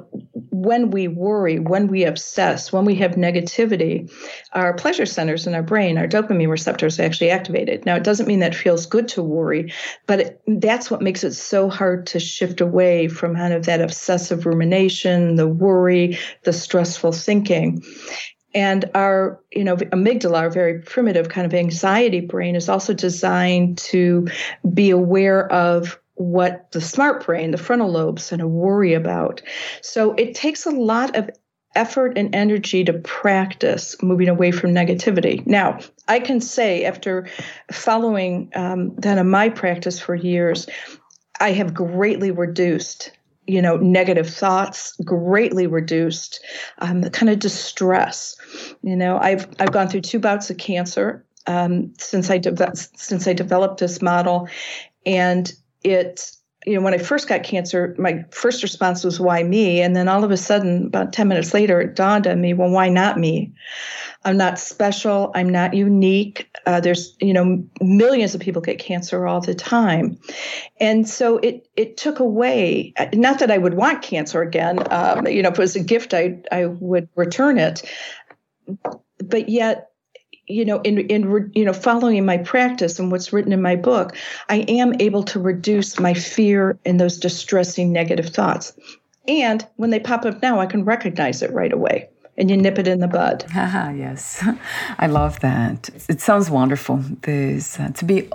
when 0.51 0.91
we 0.91 1.07
worry, 1.07 1.59
when 1.59 1.87
we 1.87 2.03
obsess, 2.03 2.71
when 2.71 2.85
we 2.85 2.95
have 2.95 3.11
negativity, 3.11 4.11
our 4.53 4.73
pleasure 4.73 5.05
centers 5.05 5.47
in 5.47 5.55
our 5.55 5.63
brain, 5.63 5.97
our 5.97 6.07
dopamine 6.07 6.49
receptors 6.49 6.99
are 6.99 7.03
actually 7.03 7.31
activated. 7.31 7.85
Now, 7.85 7.95
it 7.95 8.03
doesn't 8.03 8.27
mean 8.27 8.39
that 8.39 8.55
feels 8.55 8.85
good 8.85 9.07
to 9.09 9.23
worry, 9.23 9.73
but 10.05 10.19
it, 10.19 10.41
that's 10.47 10.91
what 10.91 11.01
makes 11.01 11.23
it 11.23 11.33
so 11.33 11.69
hard 11.69 12.05
to 12.07 12.19
shift 12.19 12.61
away 12.61 13.07
from 13.07 13.35
kind 13.35 13.53
of 13.53 13.65
that 13.65 13.81
obsessive 13.81 14.45
rumination, 14.45 15.35
the 15.35 15.47
worry, 15.47 16.17
the 16.43 16.53
stressful 16.53 17.11
thinking. 17.11 17.83
And 18.55 18.85
our, 18.93 19.41
you 19.51 19.63
know, 19.63 19.77
amygdala, 19.77 20.37
our 20.37 20.49
very 20.51 20.79
primitive 20.79 21.29
kind 21.29 21.45
of 21.45 21.53
anxiety 21.55 22.21
brain, 22.21 22.55
is 22.55 22.69
also 22.69 22.93
designed 22.93 23.79
to 23.79 24.27
be 24.71 24.91
aware 24.91 25.51
of 25.51 25.99
what 26.15 26.71
the 26.71 26.81
smart 26.81 27.25
brain, 27.25 27.51
the 27.51 27.57
frontal 27.57 27.91
lobes, 27.91 28.29
kind 28.29 28.41
of 28.41 28.49
worry 28.49 28.93
about. 28.93 29.41
So 29.81 30.13
it 30.13 30.35
takes 30.35 30.65
a 30.65 30.71
lot 30.71 31.15
of 31.15 31.29
effort 31.75 32.17
and 32.17 32.33
energy 32.35 32.83
to 32.83 32.93
practice 32.93 33.95
moving 34.01 34.29
away 34.29 34.51
from 34.51 34.71
negativity. 34.71 35.45
Now, 35.47 35.79
I 36.07 36.19
can 36.19 36.39
say 36.39 36.85
after 36.85 37.27
following 37.71 38.51
um, 38.55 38.95
kind 38.97 39.19
of 39.19 39.25
my 39.25 39.49
practice 39.49 39.99
for 39.99 40.13
years, 40.13 40.67
I 41.39 41.51
have 41.51 41.73
greatly 41.73 42.31
reduced 42.31 43.11
you 43.45 43.61
know 43.61 43.75
negative 43.75 44.29
thoughts 44.29 44.95
greatly 45.03 45.67
reduced 45.67 46.41
um, 46.79 47.01
the 47.01 47.09
kind 47.09 47.29
of 47.29 47.39
distress 47.39 48.37
you 48.83 48.95
know 48.95 49.17
i've 49.17 49.47
i've 49.59 49.73
gone 49.73 49.89
through 49.89 49.99
two 49.99 50.17
bouts 50.17 50.49
of 50.49 50.55
cancer 50.55 51.25
um, 51.45 51.91
since 51.97 52.29
i 52.29 52.37
de- 52.37 52.75
since 52.75 53.27
i 53.27 53.33
developed 53.33 53.81
this 53.81 54.01
model 54.01 54.47
and 55.05 55.53
it 55.83 56.31
you 56.65 56.75
know 56.75 56.81
when 56.81 56.93
i 56.93 56.97
first 56.97 57.27
got 57.27 57.43
cancer 57.43 57.95
my 57.97 58.23
first 58.31 58.63
response 58.63 59.03
was 59.03 59.19
why 59.19 59.43
me? 59.43 59.81
And 59.81 59.95
then 59.95 60.07
all 60.07 60.23
of 60.23 60.31
a 60.31 60.37
sudden 60.37 60.87
about 60.87 61.13
10 61.13 61.27
minutes 61.27 61.53
later 61.53 61.81
it 61.81 61.95
dawned 61.95 62.27
on 62.27 62.41
me 62.41 62.53
well 62.53 62.69
why 62.69 62.89
not 62.89 63.19
me? 63.19 63.53
I'm 64.25 64.37
not 64.37 64.57
special. 64.57 65.31
I'm 65.35 65.49
not 65.49 65.73
unique. 65.73 66.49
Uh, 66.65 66.79
there's 66.79 67.15
you 67.19 67.33
know 67.33 67.63
millions 67.81 68.33
of 68.33 68.41
people 68.41 68.61
get 68.61 68.79
cancer 68.79 69.27
all 69.27 69.41
the 69.41 69.55
time. 69.55 70.17
And 70.79 71.07
so 71.07 71.37
it 71.39 71.67
it 71.75 71.97
took 71.97 72.19
away 72.19 72.93
not 73.13 73.39
that 73.39 73.51
i 73.51 73.57
would 73.57 73.73
want 73.73 74.01
cancer 74.01 74.41
again 74.41 74.79
um, 74.91 75.27
you 75.27 75.41
know 75.41 75.49
if 75.49 75.55
it 75.55 75.59
was 75.59 75.75
a 75.75 75.83
gift 75.83 76.13
i 76.13 76.39
i 76.51 76.65
would 76.65 77.09
return 77.15 77.57
it. 77.57 77.83
But 79.19 79.49
yet 79.49 79.92
you 80.47 80.65
know 80.65 80.81
in 80.81 80.99
in 81.09 81.51
you 81.55 81.63
know 81.63 81.73
following 81.73 82.25
my 82.25 82.37
practice 82.37 82.99
and 82.99 83.11
what's 83.11 83.31
written 83.31 83.53
in 83.53 83.61
my 83.61 83.75
book 83.75 84.15
i 84.49 84.57
am 84.67 84.93
able 84.99 85.23
to 85.23 85.39
reduce 85.39 85.99
my 85.99 86.13
fear 86.13 86.77
and 86.85 86.99
those 86.99 87.17
distressing 87.17 87.91
negative 87.91 88.27
thoughts. 88.27 88.73
And 89.25 89.65
when 89.77 89.89
they 89.89 89.99
pop 89.99 90.25
up 90.25 90.41
now 90.41 90.59
i 90.59 90.65
can 90.65 90.83
recognize 90.83 91.41
it 91.41 91.51
right 91.51 91.71
away 91.71 92.09
and 92.37 92.49
you 92.49 92.57
nip 92.57 92.79
it 92.79 92.87
in 92.87 92.99
the 92.99 93.07
bud. 93.07 93.45
Yes. 93.53 94.43
I 94.97 95.07
love 95.07 95.39
that. 95.41 95.89
It 96.09 96.19
sounds 96.19 96.49
wonderful 96.49 96.97
this 97.21 97.79
uh, 97.79 97.89
to 97.89 98.05
be 98.05 98.29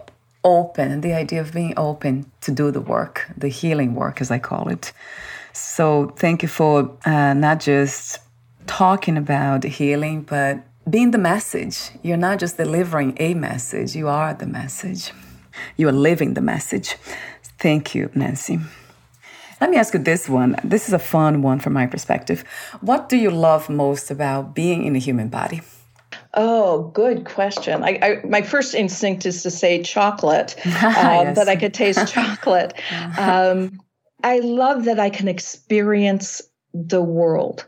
open 0.44 1.00
the 1.00 1.12
idea 1.12 1.40
of 1.40 1.52
being 1.52 1.74
open 1.76 2.30
to 2.40 2.52
do 2.52 2.70
the 2.70 2.80
work 2.80 3.26
the 3.36 3.48
healing 3.48 3.94
work 3.94 4.20
as 4.20 4.30
i 4.30 4.38
call 4.38 4.68
it. 4.68 4.92
So 5.52 6.14
thank 6.16 6.42
you 6.42 6.48
for 6.48 6.96
uh, 7.04 7.34
not 7.34 7.60
just 7.60 8.20
talking 8.66 9.16
about 9.16 9.64
healing 9.64 10.22
but 10.22 10.62
being 10.90 11.10
the 11.10 11.18
message. 11.18 11.90
You're 12.02 12.16
not 12.16 12.38
just 12.38 12.56
delivering 12.56 13.16
a 13.18 13.34
message, 13.34 13.94
you 13.94 14.08
are 14.08 14.34
the 14.34 14.46
message. 14.46 15.12
You 15.76 15.88
are 15.88 15.92
living 15.92 16.34
the 16.34 16.40
message. 16.40 16.96
Thank 17.58 17.94
you, 17.94 18.10
Nancy. 18.14 18.60
Let 19.60 19.70
me 19.70 19.76
ask 19.76 19.92
you 19.92 20.00
this 20.00 20.28
one. 20.28 20.56
This 20.62 20.86
is 20.86 20.94
a 20.94 20.98
fun 21.00 21.42
one 21.42 21.58
from 21.58 21.72
my 21.72 21.86
perspective. 21.86 22.44
What 22.80 23.08
do 23.08 23.16
you 23.16 23.30
love 23.30 23.68
most 23.68 24.10
about 24.10 24.54
being 24.54 24.84
in 24.84 24.94
a 24.94 25.00
human 25.00 25.28
body? 25.28 25.62
Oh, 26.34 26.90
good 26.94 27.24
question. 27.24 27.82
I, 27.82 27.98
I, 28.00 28.26
my 28.26 28.42
first 28.42 28.74
instinct 28.74 29.26
is 29.26 29.42
to 29.42 29.50
say 29.50 29.82
chocolate, 29.82 30.54
um, 30.64 30.72
yes. 30.72 31.36
that 31.36 31.48
I 31.48 31.56
could 31.56 31.74
taste 31.74 32.12
chocolate. 32.12 32.74
Um, 33.18 33.80
I 34.22 34.38
love 34.38 34.84
that 34.84 35.00
I 35.00 35.10
can 35.10 35.26
experience 35.26 36.40
the 36.72 37.02
world. 37.02 37.66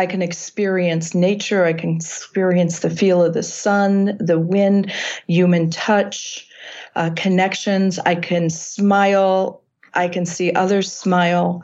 I 0.00 0.06
can 0.06 0.22
experience 0.22 1.14
nature. 1.14 1.66
I 1.66 1.74
can 1.74 1.96
experience 1.96 2.78
the 2.78 2.88
feel 2.88 3.22
of 3.22 3.34
the 3.34 3.42
sun, 3.42 4.16
the 4.18 4.38
wind, 4.38 4.90
human 5.26 5.68
touch, 5.68 6.48
uh, 6.96 7.10
connections. 7.16 7.98
I 7.98 8.14
can 8.14 8.48
smile. 8.48 9.62
I 9.92 10.08
can 10.08 10.24
see 10.24 10.54
others 10.54 10.90
smile. 10.90 11.60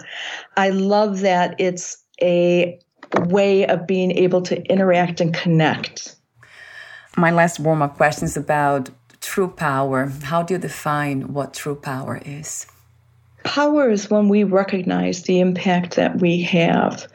I 0.58 0.68
love 0.68 1.20
that 1.20 1.54
it's 1.58 1.96
a 2.20 2.78
way 3.20 3.66
of 3.68 3.86
being 3.86 4.10
able 4.10 4.42
to 4.42 4.62
interact 4.66 5.22
and 5.22 5.32
connect. 5.32 6.14
My 7.16 7.30
last 7.30 7.58
warm 7.58 7.80
up 7.80 7.96
question 7.96 8.26
is 8.26 8.36
about 8.36 8.90
true 9.22 9.48
power. 9.48 10.12
How 10.24 10.42
do 10.42 10.52
you 10.52 10.60
define 10.60 11.32
what 11.32 11.54
true 11.54 11.76
power 11.76 12.20
is? 12.22 12.66
Power 13.46 13.88
is 13.88 14.10
when 14.10 14.28
we 14.28 14.44
recognize 14.44 15.22
the 15.22 15.40
impact 15.40 15.96
that 15.96 16.20
we 16.20 16.42
have 16.42 17.06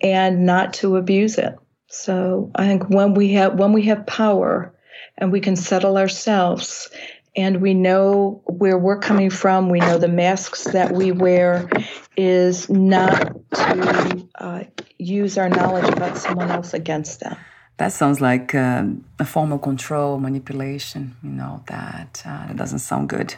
and 0.00 0.46
not 0.46 0.74
to 0.74 0.96
abuse 0.96 1.38
it. 1.38 1.56
So 1.88 2.50
I 2.54 2.66
think 2.66 2.88
when 2.88 3.14
we 3.14 3.32
have 3.32 3.58
when 3.58 3.72
we 3.72 3.82
have 3.86 4.06
power 4.06 4.72
and 5.18 5.32
we 5.32 5.40
can 5.40 5.56
settle 5.56 5.96
ourselves 5.96 6.90
and 7.34 7.60
we 7.60 7.74
know 7.74 8.42
where 8.46 8.78
we're 8.78 8.98
coming 8.98 9.30
from, 9.30 9.70
we 9.70 9.80
know 9.80 9.98
the 9.98 10.08
masks 10.08 10.64
that 10.64 10.92
we 10.92 11.12
wear 11.12 11.68
is 12.16 12.68
not 12.68 13.34
to 13.54 14.28
uh, 14.36 14.64
use 14.98 15.38
our 15.38 15.48
knowledge 15.48 15.88
about 15.88 16.18
someone 16.18 16.50
else 16.50 16.74
against 16.74 17.20
them. 17.20 17.36
That 17.78 17.92
sounds 17.92 18.20
like 18.20 18.54
um, 18.54 19.04
a 19.18 19.24
form 19.24 19.52
of 19.52 19.62
control, 19.62 20.18
manipulation. 20.18 21.16
You 21.22 21.30
know 21.30 21.64
that 21.68 22.22
uh, 22.26 22.48
that 22.48 22.56
doesn't 22.56 22.80
sound 22.80 23.08
good. 23.08 23.34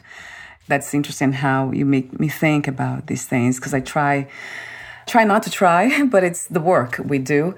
That's 0.69 0.95
interesting 0.95 1.33
how 1.33 1.73
you 1.73 1.85
make 1.85 2.19
me 2.19 2.29
think 2.29 2.69
about 2.69 3.07
these 3.07 3.27
things 3.27 3.57
because 3.57 3.75
I 3.75 3.81
try 3.81 4.29
try 5.07 5.25
not 5.25 5.43
to 5.43 5.51
try, 5.51 6.05
but 6.15 6.25
it's 6.25 6.47
the 6.47 6.61
work 6.61 7.01
we 7.05 7.19
do 7.19 7.55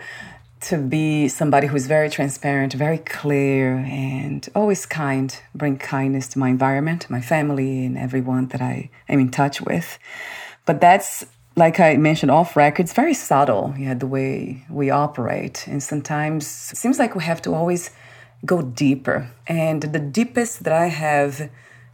to 0.65 0.79
be 0.79 1.29
somebody 1.29 1.67
who's 1.67 1.87
very 1.87 2.09
transparent, 2.09 2.73
very 2.73 2.97
clear, 2.99 3.77
and 3.87 4.49
always 4.55 4.87
kind, 4.87 5.39
bring 5.55 5.77
kindness 5.77 6.27
to 6.29 6.39
my 6.39 6.49
environment, 6.49 7.09
my 7.11 7.21
family, 7.21 7.85
and 7.85 7.99
everyone 7.99 8.49
that 8.49 8.63
I 8.63 8.89
am 9.09 9.21
in 9.21 9.31
touch 9.31 9.61
with. 9.61 9.99
But 10.65 10.81
that's, 10.81 11.27
like 11.55 11.81
I 11.81 11.97
mentioned 11.99 12.31
off 12.31 12.57
record, 12.57 12.85
it's 12.85 12.95
very 12.95 13.13
subtle, 13.13 13.75
yeah, 13.77 13.93
the 13.93 14.07
way 14.07 14.65
we 14.71 14.89
operate. 14.89 15.67
And 15.67 15.83
sometimes 15.83 16.71
it 16.73 16.79
seems 16.79 16.99
like 16.99 17.15
we 17.15 17.25
have 17.25 17.43
to 17.43 17.55
always 17.55 17.91
go 18.47 18.63
deeper. 18.63 19.31
And 19.47 19.83
the 19.83 19.99
deepest 19.99 20.65
that 20.65 20.73
I 20.73 20.87
have 20.87 21.51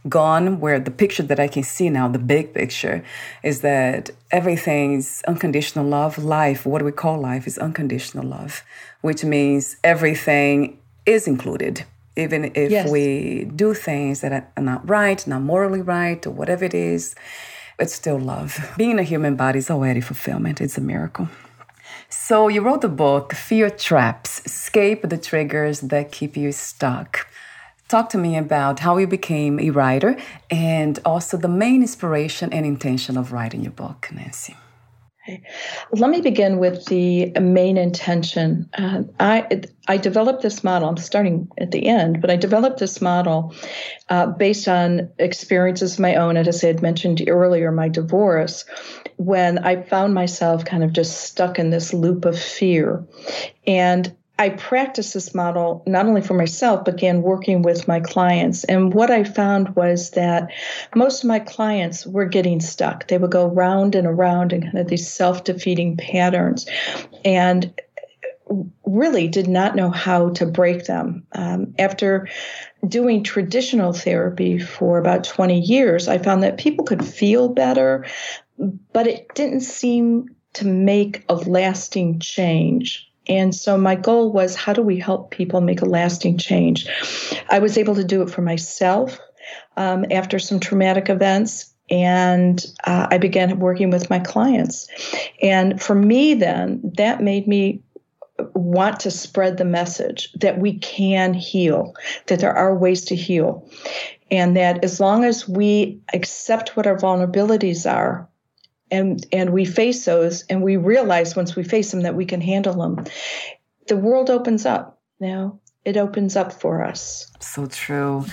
gone 0.09 0.59
where 0.59 0.79
the 0.79 0.91
picture 0.91 1.23
that 1.23 1.39
I 1.39 1.47
can 1.47 1.63
see 1.63 1.89
now, 1.89 2.07
the 2.07 2.19
big 2.19 2.53
picture, 2.53 3.03
is 3.43 3.61
that 3.61 4.11
everything's 4.31 5.21
unconditional 5.27 5.85
love. 5.85 6.17
Life, 6.17 6.65
what 6.65 6.81
we 6.81 6.91
call 6.91 7.19
life, 7.19 7.47
is 7.47 7.57
unconditional 7.57 8.25
love, 8.25 8.63
which 9.01 9.23
means 9.23 9.77
everything 9.83 10.79
is 11.05 11.27
included. 11.27 11.85
Even 12.17 12.51
if 12.55 12.71
yes. 12.71 12.89
we 12.89 13.45
do 13.55 13.73
things 13.73 14.21
that 14.21 14.51
are 14.55 14.63
not 14.63 14.87
right, 14.89 15.25
not 15.27 15.41
morally 15.41 15.81
right, 15.81 16.25
or 16.27 16.31
whatever 16.31 16.65
it 16.65 16.73
is, 16.73 17.15
it's 17.79 17.95
still 17.95 18.19
love. 18.19 18.73
Being 18.77 18.99
a 18.99 19.03
human 19.03 19.35
body 19.35 19.59
is 19.59 19.71
already 19.71 20.01
fulfillment. 20.01 20.59
It's 20.61 20.77
a 20.77 20.81
miracle. 20.81 21.29
So 22.09 22.49
you 22.49 22.61
wrote 22.61 22.81
the 22.81 22.89
book, 22.89 23.33
Fear 23.33 23.69
Traps 23.71 24.41
Escape 24.45 25.07
the 25.07 25.17
Triggers 25.17 25.79
That 25.79 26.11
Keep 26.11 26.35
You 26.35 26.51
Stuck. 26.51 27.27
Talk 27.91 28.07
to 28.11 28.17
me 28.17 28.37
about 28.37 28.79
how 28.79 28.95
you 28.95 29.05
became 29.05 29.59
a 29.59 29.69
writer 29.71 30.15
and 30.49 30.97
also 31.03 31.35
the 31.35 31.49
main 31.49 31.81
inspiration 31.81 32.53
and 32.53 32.65
intention 32.65 33.17
of 33.17 33.33
writing 33.33 33.63
your 33.63 33.73
book, 33.73 34.07
Nancy. 34.13 34.55
Let 35.91 36.09
me 36.09 36.21
begin 36.21 36.57
with 36.57 36.85
the 36.85 37.31
main 37.31 37.75
intention. 37.75 38.69
Uh, 38.77 39.03
I 39.19 39.63
I 39.89 39.97
developed 39.97 40.41
this 40.41 40.63
model. 40.63 40.87
I'm 40.87 40.95
starting 40.95 41.49
at 41.57 41.71
the 41.71 41.85
end, 41.85 42.21
but 42.21 42.31
I 42.31 42.37
developed 42.37 42.79
this 42.79 43.01
model 43.01 43.53
uh, 44.07 44.27
based 44.27 44.69
on 44.69 45.09
experiences 45.19 45.95
of 45.95 45.99
my 45.99 46.15
own, 46.15 46.37
and 46.37 46.47
as 46.47 46.63
I 46.63 46.67
had 46.67 46.81
mentioned 46.81 47.21
earlier, 47.27 47.73
my 47.73 47.89
divorce, 47.89 48.63
when 49.17 49.59
I 49.59 49.81
found 49.83 50.13
myself 50.13 50.63
kind 50.63 50.85
of 50.85 50.93
just 50.93 51.23
stuck 51.25 51.59
in 51.59 51.71
this 51.71 51.93
loop 51.93 52.23
of 52.23 52.39
fear, 52.39 53.05
and 53.67 54.15
I 54.41 54.49
practiced 54.49 55.13
this 55.13 55.35
model 55.35 55.83
not 55.85 56.07
only 56.07 56.23
for 56.23 56.33
myself, 56.33 56.85
but 56.85 56.95
again, 56.95 57.21
working 57.21 57.61
with 57.61 57.87
my 57.87 57.99
clients. 57.99 58.63
And 58.63 58.91
what 58.91 59.11
I 59.11 59.23
found 59.23 59.75
was 59.75 60.09
that 60.11 60.49
most 60.95 61.23
of 61.23 61.27
my 61.27 61.37
clients 61.37 62.07
were 62.07 62.25
getting 62.25 62.59
stuck. 62.59 63.07
They 63.07 63.19
would 63.19 63.29
go 63.29 63.45
round 63.45 63.93
and 63.93 64.07
around 64.07 64.51
in 64.51 64.63
kind 64.63 64.79
of 64.79 64.87
these 64.87 65.07
self 65.07 65.43
defeating 65.43 65.95
patterns. 65.95 66.65
And 67.23 67.71
really 68.83 69.27
did 69.27 69.47
not 69.47 69.75
know 69.75 69.91
how 69.91 70.29
to 70.29 70.47
break 70.47 70.85
them. 70.85 71.23
Um, 71.33 71.75
after 71.77 72.27
doing 72.87 73.23
traditional 73.23 73.93
therapy 73.93 74.57
for 74.57 74.97
about 74.97 75.23
20 75.23 75.59
years, 75.59 76.07
I 76.07 76.17
found 76.17 76.41
that 76.41 76.57
people 76.57 76.83
could 76.83 77.05
feel 77.05 77.47
better, 77.47 78.07
but 78.91 79.05
it 79.05 79.27
didn't 79.35 79.61
seem 79.61 80.29
to 80.53 80.65
make 80.65 81.25
a 81.29 81.35
lasting 81.35 82.19
change. 82.19 83.10
And 83.31 83.55
so 83.55 83.77
my 83.77 83.95
goal 83.95 84.33
was 84.33 84.55
how 84.55 84.73
do 84.73 84.81
we 84.81 84.99
help 84.99 85.31
people 85.31 85.61
make 85.61 85.81
a 85.81 85.85
lasting 85.85 86.37
change? 86.37 86.85
I 87.49 87.59
was 87.59 87.77
able 87.77 87.95
to 87.95 88.03
do 88.03 88.21
it 88.21 88.29
for 88.29 88.41
myself 88.41 89.17
um, 89.77 90.05
after 90.11 90.37
some 90.37 90.59
traumatic 90.59 91.09
events. 91.09 91.73
And 91.89 92.65
uh, 92.83 93.07
I 93.09 93.17
began 93.17 93.57
working 93.59 93.89
with 93.89 94.09
my 94.09 94.19
clients. 94.19 94.87
And 95.41 95.81
for 95.81 95.95
me, 95.95 96.33
then, 96.33 96.81
that 96.97 97.21
made 97.21 97.47
me 97.47 97.81
want 98.53 98.99
to 99.01 99.11
spread 99.11 99.57
the 99.57 99.65
message 99.65 100.31
that 100.33 100.59
we 100.59 100.79
can 100.79 101.33
heal, 101.33 101.95
that 102.27 102.39
there 102.39 102.53
are 102.53 102.75
ways 102.75 103.05
to 103.05 103.15
heal. 103.15 103.69
And 104.29 104.57
that 104.57 104.83
as 104.83 104.99
long 104.99 105.23
as 105.23 105.47
we 105.47 106.01
accept 106.13 106.75
what 106.75 106.87
our 106.87 106.97
vulnerabilities 106.97 107.89
are, 107.89 108.27
and 108.91 109.25
and 109.31 109.51
we 109.51 109.65
face 109.65 110.05
those 110.05 110.43
and 110.43 110.61
we 110.61 110.77
realize 110.77 111.35
once 111.35 111.55
we 111.55 111.63
face 111.63 111.91
them 111.91 112.01
that 112.01 112.15
we 112.15 112.25
can 112.25 112.41
handle 112.41 112.73
them. 112.73 113.05
The 113.87 113.97
world 113.97 114.29
opens 114.29 114.65
up 114.65 114.99
now. 115.19 115.59
It 115.83 115.97
opens 115.97 116.35
up 116.35 116.53
for 116.53 116.83
us. 116.83 117.31
So 117.39 117.65
true. 117.65 118.25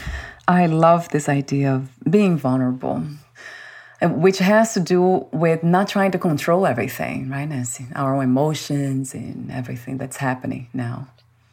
I 0.46 0.66
love 0.66 1.08
this 1.10 1.28
idea 1.28 1.74
of 1.74 1.90
being 2.10 2.36
vulnerable 2.36 3.04
which 4.00 4.38
has 4.38 4.74
to 4.74 4.80
do 4.80 5.26
with 5.32 5.64
not 5.64 5.88
trying 5.88 6.12
to 6.12 6.18
control 6.18 6.66
everything 6.66 7.28
right? 7.28 7.48
Nancy 7.48 7.86
our 7.94 8.22
emotions 8.22 9.14
and 9.14 9.50
everything 9.50 9.98
that's 9.98 10.16
happening 10.16 10.68
now. 10.72 11.08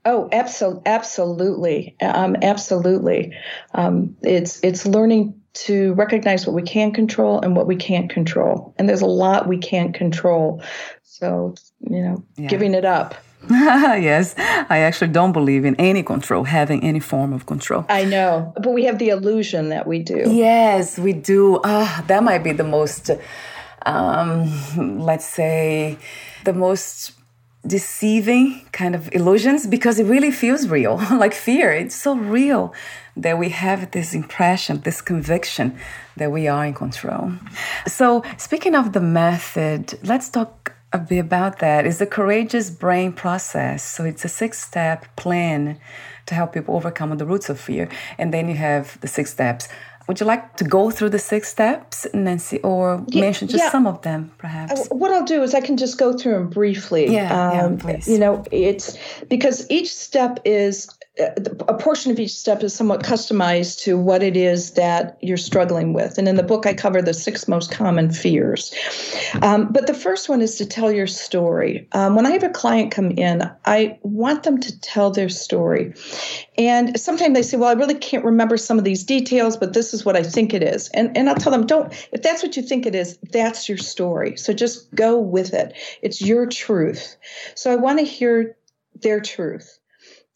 Oh, 0.08 0.30
absolutely, 0.32 0.84
absolutely, 0.86 1.96
um, 2.00 2.36
absolutely. 2.44 3.36
Um, 3.74 4.16
it's 4.22 4.64
it's 4.64 4.86
learning 4.86 5.42
to 5.56 5.94
recognize 5.94 6.46
what 6.46 6.54
we 6.54 6.62
can 6.62 6.92
control 6.92 7.40
and 7.40 7.56
what 7.56 7.68
we 7.68 7.76
can't 7.76 8.10
control. 8.10 8.74
And 8.78 8.88
there's 8.88 9.02
a 9.02 9.08
lot 9.08 9.48
we 9.48 9.58
can't 9.58 9.94
control. 9.94 10.62
So, 11.04 11.56
you 11.80 12.02
know, 12.02 12.24
yeah. 12.36 12.48
giving 12.48 12.74
it 12.74 12.86
up. 12.86 13.16
yes, 13.50 14.34
I 14.38 14.80
actually 14.80 15.12
don't 15.12 15.32
believe 15.32 15.66
in 15.66 15.76
any 15.76 16.02
control, 16.02 16.46
having 16.46 16.84
any 16.84 17.00
form 17.00 17.32
of 17.32 17.46
control. 17.46 17.86
I 17.90 18.04
know, 18.04 18.54
but 18.56 18.72
we 18.72 18.86
have 18.86 18.98
the 18.98 19.10
illusion 19.10 19.70
that 19.70 19.86
we 19.86 20.00
do. 20.00 20.24
Yes, 20.28 20.98
we 20.98 21.14
do. 21.14 21.60
Ah, 21.64 22.04
that 22.08 22.24
might 22.24 22.44
be 22.44 22.54
the 22.54 22.64
most, 22.64 23.12
um, 23.86 25.00
let's 25.00 25.26
say, 25.26 26.00
the 26.44 26.54
most 26.54 27.12
deceiving 27.66 28.66
kind 28.72 28.96
of 28.96 29.14
illusions 29.14 29.68
because 29.68 30.00
it 30.00 30.06
really 30.06 30.32
feels 30.32 30.68
real, 30.68 30.98
like 31.12 31.34
fear. 31.34 31.72
It's 31.72 31.96
so 31.96 32.16
real 32.16 32.74
that 33.18 33.38
we 33.38 33.50
have 33.50 33.92
this 33.92 34.14
impression, 34.14 34.82
this 34.82 35.02
conviction 35.02 35.78
that 36.18 36.32
we 36.32 36.48
are 36.48 36.66
in 36.66 36.74
control. 36.74 37.34
So, 37.88 38.24
speaking 38.38 38.76
of 38.76 38.94
the 38.94 39.00
method, 39.00 39.98
let's 40.04 40.30
talk 40.30 40.74
a 40.94 41.00
bit 41.00 41.20
about 41.20 41.60
that. 41.60 41.86
It's 41.86 42.00
the 42.00 42.06
courageous 42.06 42.70
brain 42.70 43.14
process. 43.14 43.84
So, 43.84 44.04
it's 44.04 44.26
a 44.26 44.30
six 44.30 44.62
step 44.62 45.06
plan 45.16 45.80
to 46.26 46.36
help 46.36 46.54
people 46.54 46.76
overcome 46.76 47.18
the 47.18 47.26
roots 47.26 47.50
of 47.50 47.60
fear. 47.60 47.90
And 48.18 48.34
then 48.34 48.50
you 48.50 48.56
have 48.56 49.00
the 49.02 49.08
six 49.08 49.32
steps. 49.32 49.68
Would 50.08 50.20
you 50.20 50.26
like 50.26 50.58
to 50.58 50.64
go 50.64 50.92
through 50.92 51.10
the 51.10 51.20
six 51.20 51.50
steps, 51.50 52.06
Nancy, 52.14 52.60
or 52.60 53.04
yeah, 53.08 53.22
mention 53.22 53.48
just 53.48 53.64
yeah. 53.64 53.72
some 53.72 53.88
of 53.88 54.02
them, 54.04 54.32
perhaps? 54.38 54.82
Uh, 54.82 54.96
what 54.96 55.12
I'll 55.12 55.26
do 55.26 55.42
is 55.42 55.56
I 55.56 55.62
can 55.62 55.78
just 55.78 55.98
go 55.98 56.14
through 56.16 56.34
them 56.34 56.50
briefly. 56.50 57.12
Yeah, 57.12 57.34
um, 57.34 57.74
yeah 57.74 57.78
please. 57.80 58.08
You 58.08 58.20
know, 58.20 58.44
it's 58.52 58.98
because 59.30 59.66
each 59.70 59.94
step 59.94 60.40
is 60.46 60.90
a 61.18 61.74
portion 61.74 62.12
of 62.12 62.20
each 62.20 62.36
step 62.36 62.62
is 62.62 62.74
somewhat 62.74 63.04
customized 63.04 63.82
to 63.84 63.98
what 63.98 64.22
it 64.22 64.36
is 64.36 64.72
that 64.72 65.18
you're 65.22 65.38
struggling 65.38 65.94
with. 65.94 66.18
And 66.18 66.28
in 66.28 66.36
the 66.36 66.44
book, 66.44 66.66
I 66.66 66.74
cover 66.74 67.02
the 67.02 67.14
six 67.14 67.48
most 67.48 67.72
common 67.72 68.12
fears. 68.12 68.74
Um, 69.42 69.72
but 69.72 69.88
the 69.88 69.94
first 69.94 70.28
one 70.28 70.42
is 70.42 70.56
to 70.56 70.66
tell 70.66 70.92
your 70.92 71.08
story. 71.08 71.88
Um, 71.94 72.16
when 72.16 72.26
I 72.26 72.32
have 72.32 72.44
a 72.44 72.50
client 72.50 72.92
come 72.92 73.12
in, 73.12 73.50
I 73.66 73.98
want 74.02 74.44
them 74.44 74.60
to 74.60 74.80
tell 74.82 75.10
their 75.10 75.30
story. 75.30 75.94
And 76.58 77.00
sometimes 77.00 77.34
they 77.34 77.44
say, 77.44 77.56
Well, 77.56 77.70
I 77.70 77.74
really 77.74 77.96
can't 77.96 78.26
remember 78.26 78.58
some 78.58 78.78
of 78.78 78.84
these 78.84 79.04
details, 79.04 79.56
but 79.56 79.74
this 79.74 79.94
is 79.94 80.04
what 80.04 80.18
I 80.18 80.24
think 80.24 80.54
it 80.54 80.64
is. 80.64 80.90
And, 80.90 81.16
and 81.16 81.30
I'll 81.30 81.36
tell 81.36 81.52
them, 81.52 81.66
Don't, 81.66 81.94
if 82.12 82.24
that's 82.24 82.44
what 82.44 82.58
you 82.58 82.64
think 82.64 82.86
it 82.86 82.96
is, 82.96 83.18
that's 83.32 83.70
your 83.70 83.78
story. 83.78 84.36
So 84.36 84.52
just 84.52 84.94
go 84.94 85.18
with 85.18 85.54
it. 85.54 85.76
It's 86.02 86.22
your 86.22 86.46
truth. 86.46 87.16
So 87.56 87.72
I 87.72 87.78
want 87.78 88.00
to 88.00 88.06
hear 88.06 88.58
their 89.02 89.22
truth 89.22 89.80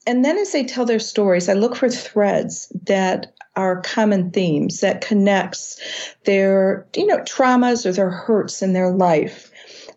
and 0.05 0.23
then 0.23 0.37
as 0.37 0.51
they 0.51 0.63
tell 0.63 0.85
their 0.85 0.99
stories, 0.99 1.49
I 1.49 1.53
look 1.53 1.75
for 1.75 1.89
threads 1.89 2.71
that 2.85 3.33
are 3.55 3.81
common 3.81 4.31
themes 4.31 4.79
that 4.79 5.01
connects 5.01 5.79
their, 6.25 6.87
you 6.95 7.05
know, 7.05 7.17
traumas 7.19 7.85
or 7.85 7.91
their 7.91 8.09
hurts 8.09 8.61
in 8.61 8.73
their 8.73 8.91
life. 8.91 9.51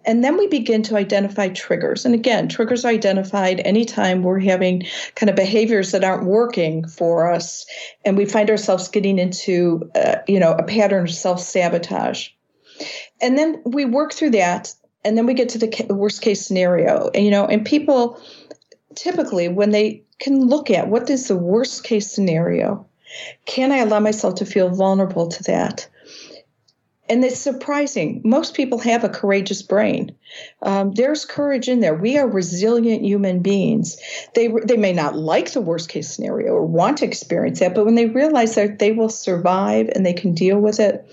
And 0.04 0.24
then 0.24 0.36
we 0.36 0.48
begin 0.48 0.82
to 0.84 0.96
identify 0.96 1.48
triggers. 1.48 2.04
And 2.04 2.14
again, 2.14 2.48
triggers 2.48 2.84
are 2.84 2.88
identified 2.88 3.60
anytime 3.60 4.22
we're 4.22 4.40
having 4.40 4.84
kind 5.14 5.30
of 5.30 5.36
behaviors 5.36 5.92
that 5.92 6.02
aren't 6.02 6.24
working 6.24 6.88
for 6.88 7.30
us, 7.30 7.64
and 8.04 8.16
we 8.16 8.24
find 8.24 8.50
ourselves 8.50 8.88
getting 8.88 9.18
into, 9.18 9.88
uh, 9.94 10.16
you 10.26 10.40
know, 10.40 10.52
a 10.52 10.64
pattern 10.64 11.04
of 11.04 11.14
self 11.14 11.40
sabotage. 11.40 12.30
And 13.20 13.38
then 13.38 13.62
we 13.64 13.84
work 13.84 14.12
through 14.12 14.30
that, 14.30 14.74
and 15.04 15.16
then 15.16 15.26
we 15.26 15.34
get 15.34 15.48
to 15.50 15.58
the 15.58 15.94
worst 15.94 16.20
case 16.20 16.44
scenario. 16.44 17.10
And 17.14 17.24
you 17.24 17.30
know, 17.30 17.46
and 17.46 17.64
people 17.64 18.20
typically 18.94 19.48
when 19.48 19.70
they 19.70 20.02
can 20.18 20.46
look 20.46 20.70
at 20.70 20.88
what 20.88 21.08
is 21.10 21.28
the 21.28 21.36
worst 21.36 21.84
case 21.84 22.10
scenario, 22.10 22.86
can 23.46 23.72
I 23.72 23.78
allow 23.78 24.00
myself 24.00 24.36
to 24.36 24.46
feel 24.46 24.70
vulnerable 24.70 25.28
to 25.28 25.42
that? 25.44 25.88
And 27.08 27.24
it's 27.24 27.38
surprising. 27.38 28.22
Most 28.24 28.54
people 28.54 28.78
have 28.78 29.04
a 29.04 29.08
courageous 29.08 29.60
brain. 29.60 30.14
Um, 30.62 30.92
there's 30.92 31.26
courage 31.26 31.68
in 31.68 31.80
there. 31.80 31.94
We 31.94 32.16
are 32.16 32.26
resilient 32.26 33.04
human 33.04 33.40
beings. 33.42 33.98
They 34.34 34.48
they 34.64 34.78
may 34.78 34.92
not 34.92 35.16
like 35.16 35.52
the 35.52 35.60
worst 35.60 35.90
case 35.90 36.08
scenario 36.08 36.52
or 36.52 36.64
want 36.64 36.98
to 36.98 37.04
experience 37.04 37.58
that, 37.58 37.74
but 37.74 37.84
when 37.84 37.96
they 37.96 38.06
realize 38.06 38.54
that 38.54 38.78
they 38.78 38.92
will 38.92 39.10
survive 39.10 39.90
and 39.94 40.06
they 40.06 40.14
can 40.14 40.32
deal 40.32 40.58
with 40.58 40.80
it, 40.80 41.04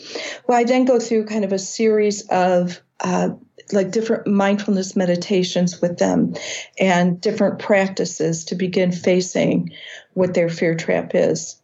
well, 0.48 0.60
I 0.60 0.64
then 0.64 0.86
go 0.86 1.00
through 1.00 1.26
kind 1.26 1.44
of 1.44 1.52
a 1.52 1.60
series 1.60 2.22
of 2.30 2.80
uh, 3.02 3.30
like 3.72 3.92
different 3.92 4.28
mindfulness 4.28 4.96
meditations 4.96 5.82
with 5.82 5.98
them 5.98 6.34
and 6.80 7.20
different 7.22 7.60
practices 7.60 8.46
to 8.46 8.56
begin 8.56 8.92
facing 8.92 9.72
what 10.14 10.34
their 10.34 10.50
fear 10.50 10.76
trap 10.76 11.12
is. 11.14 11.62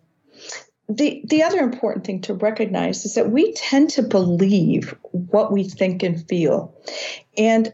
The, 0.88 1.24
the 1.26 1.41
other 1.41 1.60
important 1.60 2.06
thing 2.06 2.22
to 2.22 2.36
recognize 2.36 3.06
is 3.06 3.15
that 3.15 3.32
we 3.32 3.54
tend 3.54 3.89
to 3.91 4.04
believe 4.04 4.96
what 5.12 5.52
we 5.52 5.63
think 5.63 6.04
and 6.04 6.28
feel. 6.28 6.76
And 7.38 7.74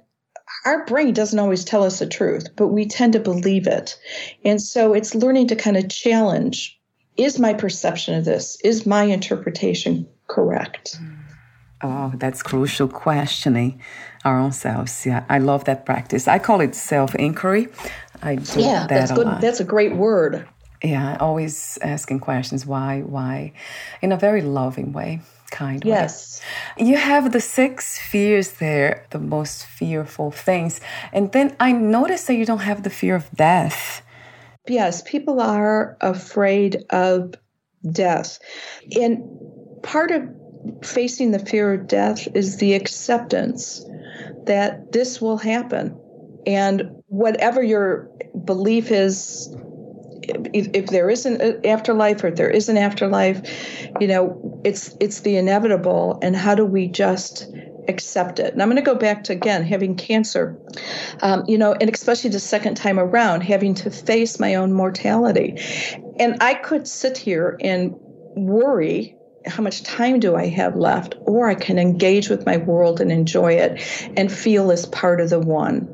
our 0.65 0.85
brain 0.85 1.13
doesn't 1.13 1.39
always 1.39 1.65
tell 1.65 1.83
us 1.83 1.99
the 1.99 2.07
truth, 2.07 2.47
but 2.55 2.67
we 2.67 2.85
tend 2.85 3.13
to 3.13 3.19
believe 3.19 3.67
it. 3.67 3.99
And 4.45 4.61
so 4.61 4.93
it's 4.93 5.15
learning 5.15 5.47
to 5.47 5.55
kind 5.55 5.75
of 5.75 5.89
challenge 5.89 6.79
is 7.17 7.37
my 7.37 7.53
perception 7.53 8.15
of 8.15 8.25
this, 8.25 8.57
is 8.63 8.85
my 8.85 9.03
interpretation 9.03 10.07
correct? 10.27 10.97
Oh, 11.83 12.13
that's 12.15 12.41
crucial 12.41 12.87
questioning 12.87 13.81
our 14.23 14.39
own 14.39 14.51
selves. 14.51 15.05
Yeah, 15.05 15.25
I 15.29 15.39
love 15.39 15.65
that 15.65 15.85
practice. 15.85 16.27
I 16.27 16.39
call 16.39 16.61
it 16.61 16.75
self 16.75 17.15
inquiry. 17.15 17.67
I 18.21 18.35
do 18.35 18.61
yeah, 18.61 18.81
that 18.81 18.89
that's 18.89 19.11
a 19.11 19.15
good. 19.15 19.27
Lot. 19.27 19.41
That's 19.41 19.59
a 19.59 19.63
great 19.65 19.95
word. 19.95 20.47
Yeah, 20.83 21.17
always 21.19 21.77
asking 21.83 22.21
questions 22.21 22.65
why, 22.65 23.01
why, 23.01 23.53
in 24.01 24.11
a 24.11 24.17
very 24.17 24.41
loving 24.41 24.93
way, 24.93 25.21
kind 25.51 25.85
yes. 25.85 26.41
way. 26.77 26.81
Yes. 26.83 26.89
You 26.89 26.97
have 26.97 27.31
the 27.31 27.39
six 27.39 27.99
fears 27.99 28.53
there, 28.53 29.05
the 29.11 29.19
most 29.19 29.65
fearful 29.65 30.31
things. 30.31 30.81
And 31.13 31.31
then 31.33 31.55
I 31.59 31.71
noticed 31.71 32.25
that 32.27 32.33
you 32.33 32.45
don't 32.45 32.59
have 32.59 32.81
the 32.81 32.89
fear 32.89 33.15
of 33.15 33.29
death. 33.31 34.01
Yes, 34.67 35.03
people 35.03 35.39
are 35.39 35.97
afraid 36.01 36.83
of 36.89 37.35
death. 37.91 38.39
And 38.99 39.23
part 39.83 40.09
of 40.09 40.23
facing 40.83 41.31
the 41.31 41.39
fear 41.39 41.73
of 41.73 41.87
death 41.87 42.27
is 42.35 42.57
the 42.57 42.73
acceptance 42.73 43.85
that 44.45 44.91
this 44.91 45.21
will 45.21 45.37
happen. 45.37 45.97
And 46.45 46.91
whatever 47.07 47.61
your 47.61 48.09
belief 48.45 48.91
is, 48.91 49.55
if, 50.53 50.67
if 50.73 50.87
there 50.87 51.09
is 51.09 51.25
an 51.25 51.65
afterlife 51.65 52.23
or 52.23 52.27
if 52.27 52.35
there 52.35 52.49
is 52.49 52.69
an 52.69 52.77
afterlife, 52.77 53.41
you 53.99 54.07
know, 54.07 54.61
it's 54.63 54.95
it's 54.99 55.21
the 55.21 55.37
inevitable. 55.37 56.19
And 56.21 56.35
how 56.35 56.55
do 56.55 56.65
we 56.65 56.87
just 56.87 57.47
accept 57.87 58.39
it. 58.39 58.53
And 58.53 58.61
I'm 58.61 58.69
going 58.69 58.77
to 58.77 58.81
go 58.81 58.95
back 58.95 59.23
to 59.25 59.33
again 59.33 59.63
having 59.63 59.95
cancer, 59.95 60.57
um, 61.21 61.43
you 61.47 61.57
know, 61.57 61.73
and 61.73 61.89
especially 61.93 62.29
the 62.29 62.39
second 62.39 62.75
time 62.75 62.99
around, 62.99 63.41
having 63.41 63.73
to 63.75 63.89
face 63.89 64.39
my 64.39 64.55
own 64.55 64.73
mortality. 64.73 65.57
And 66.19 66.37
I 66.41 66.55
could 66.55 66.87
sit 66.87 67.17
here 67.17 67.57
and 67.61 67.95
worry 68.35 69.15
how 69.45 69.63
much 69.63 69.83
time 69.83 70.19
do 70.19 70.35
I 70.35 70.47
have 70.47 70.75
left? 70.75 71.15
Or 71.21 71.49
I 71.49 71.55
can 71.55 71.79
engage 71.79 72.29
with 72.29 72.45
my 72.45 72.57
world 72.57 73.01
and 73.01 73.11
enjoy 73.11 73.53
it 73.53 73.81
and 74.17 74.31
feel 74.31 74.71
as 74.71 74.85
part 74.85 75.19
of 75.21 75.29
the 75.29 75.39
one. 75.39 75.87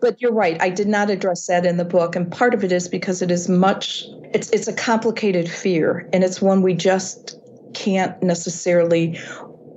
but 0.00 0.20
you're 0.20 0.32
right. 0.32 0.60
I 0.62 0.70
did 0.70 0.88
not 0.88 1.10
address 1.10 1.46
that 1.46 1.66
in 1.66 1.76
the 1.76 1.84
book, 1.84 2.16
and 2.16 2.30
part 2.32 2.54
of 2.54 2.64
it 2.64 2.72
is 2.72 2.88
because 2.88 3.20
it 3.22 3.30
is 3.30 3.48
much. 3.48 4.04
It's 4.32 4.48
it's 4.50 4.66
a 4.68 4.72
complicated 4.72 5.48
fear, 5.48 6.08
and 6.12 6.24
it's 6.24 6.40
one 6.40 6.62
we 6.62 6.74
just 6.74 7.38
can't 7.74 8.20
necessarily 8.22 9.20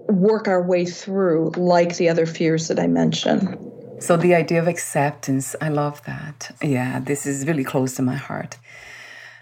work 0.07 0.47
our 0.47 0.61
way 0.61 0.85
through 0.85 1.51
like 1.57 1.97
the 1.97 2.09
other 2.09 2.25
fears 2.25 2.67
that 2.69 2.79
I 2.79 2.87
mentioned. 2.87 3.57
So 3.99 4.17
the 4.17 4.35
idea 4.35 4.59
of 4.59 4.67
acceptance, 4.67 5.55
I 5.61 5.69
love 5.69 6.01
that. 6.05 6.55
Yeah, 6.61 6.99
this 6.99 7.25
is 7.25 7.47
really 7.47 7.63
close 7.63 7.95
to 7.95 8.01
my 8.01 8.15
heart. 8.15 8.57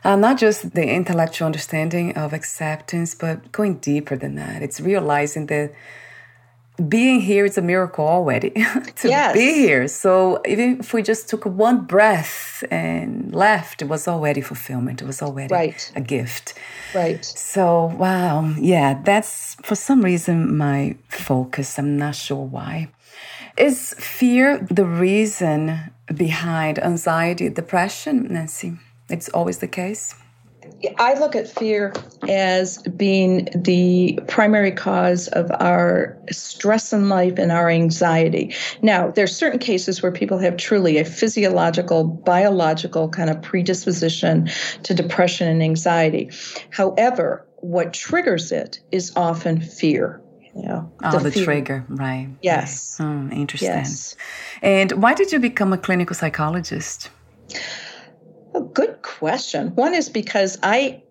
Uh, 0.04 0.16
not 0.16 0.38
just 0.38 0.74
the 0.74 0.88
intellectual 0.88 1.46
understanding 1.46 2.18
of 2.18 2.34
acceptance, 2.34 3.14
but 3.14 3.52
going 3.52 3.76
deeper 3.78 4.16
than 4.16 4.36
that. 4.36 4.64
It's 4.64 4.80
realizing 4.80 5.46
that 5.48 5.74
being 6.88 7.22
here 7.22 7.46
is 7.46 7.58
a 7.58 7.62
miracle 7.62 8.08
already 8.08 8.50
to 8.96 9.08
yes. 9.08 9.34
be 9.34 9.54
here. 9.54 9.88
So 9.88 10.42
even 10.46 10.80
if 10.80 10.94
we 10.94 11.04
just 11.04 11.30
took 11.30 11.46
one 11.46 11.86
breath 11.86 12.64
and 12.72 13.34
left, 13.34 13.82
it 13.82 13.86
was 13.86 14.08
already 14.08 14.42
fulfillment. 14.42 15.02
It 15.02 15.06
was 15.06 15.22
already 15.22 15.54
right. 15.54 15.92
a 15.96 16.02
gift. 16.02 16.54
Right. 16.96 17.24
So 17.24 17.86
wow, 17.98 18.54
yeah, 18.58 19.02
that's 19.04 19.56
for 19.64 19.76
some 19.76 20.02
reason 20.02 20.58
my 20.58 20.98
focus. 21.10 21.78
I'm 21.78 21.98
not 21.98 22.16
sure 22.16 22.46
why. 22.46 22.90
Is 23.58 23.94
fear 24.00 24.58
the 24.72 24.86
reason 24.86 25.92
behind 26.14 26.80
anxiety, 26.80 27.50
depression, 27.50 28.28
Nancy? 28.30 28.78
It's 29.12 29.30
always 29.30 29.60
the 29.60 29.68
case. 29.68 30.16
I 30.98 31.14
look 31.20 31.36
at 31.36 31.48
fear 31.48 31.94
as 32.28 32.80
being 32.96 33.50
the 33.56 34.20
primary 34.28 34.72
cause 34.72 35.28
of 35.30 35.52
our 35.60 36.18
stress 36.32 36.94
in 36.94 37.10
life 37.10 37.38
and 37.38 37.52
our 37.52 37.70
anxiety. 37.70 38.54
Now, 38.82 39.12
there's 39.12 39.36
certain 39.36 39.60
cases 39.60 40.02
where 40.02 40.12
people 40.12 40.38
have 40.40 40.58
truly 40.58 40.98
a 40.98 41.06
physiological, 41.06 42.04
biological 42.04 43.10
kind 43.10 43.30
of 43.30 43.42
predisposition 43.42 44.50
to 44.84 44.94
depression 44.94 45.48
and 45.48 45.62
anxiety. 45.62 46.32
However, 46.72 47.46
what 47.58 47.94
triggers 47.94 48.52
it 48.52 48.80
is 48.92 49.12
often 49.16 49.62
fear. 49.62 50.22
You 50.56 50.64
know, 50.64 50.92
oh, 51.04 51.20
the, 51.20 51.30
the 51.30 51.44
trigger, 51.44 51.86
right? 51.88 52.28
Yes. 52.42 52.98
Right. 53.00 53.30
Oh, 53.32 53.36
interesting. 53.36 53.70
Yes. 53.70 54.16
And 54.62 54.92
why 54.94 55.14
did 55.14 55.32
you 55.32 55.40
become 55.40 55.72
a 55.72 55.78
clinical 55.78 56.16
psychologist? 56.16 57.10
Question. 59.22 59.76
One 59.76 59.94
is 59.94 60.10
because 60.10 60.58
I 60.64 61.04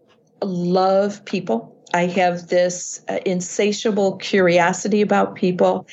love 0.43 1.25
people. 1.27 1.81
I 1.95 2.07
have 2.07 2.49
this 2.49 3.05
uh, 3.09 3.21
insatiable 3.25 4.17
curiosity 4.17 5.01
about 5.01 5.37
people. 5.37 5.87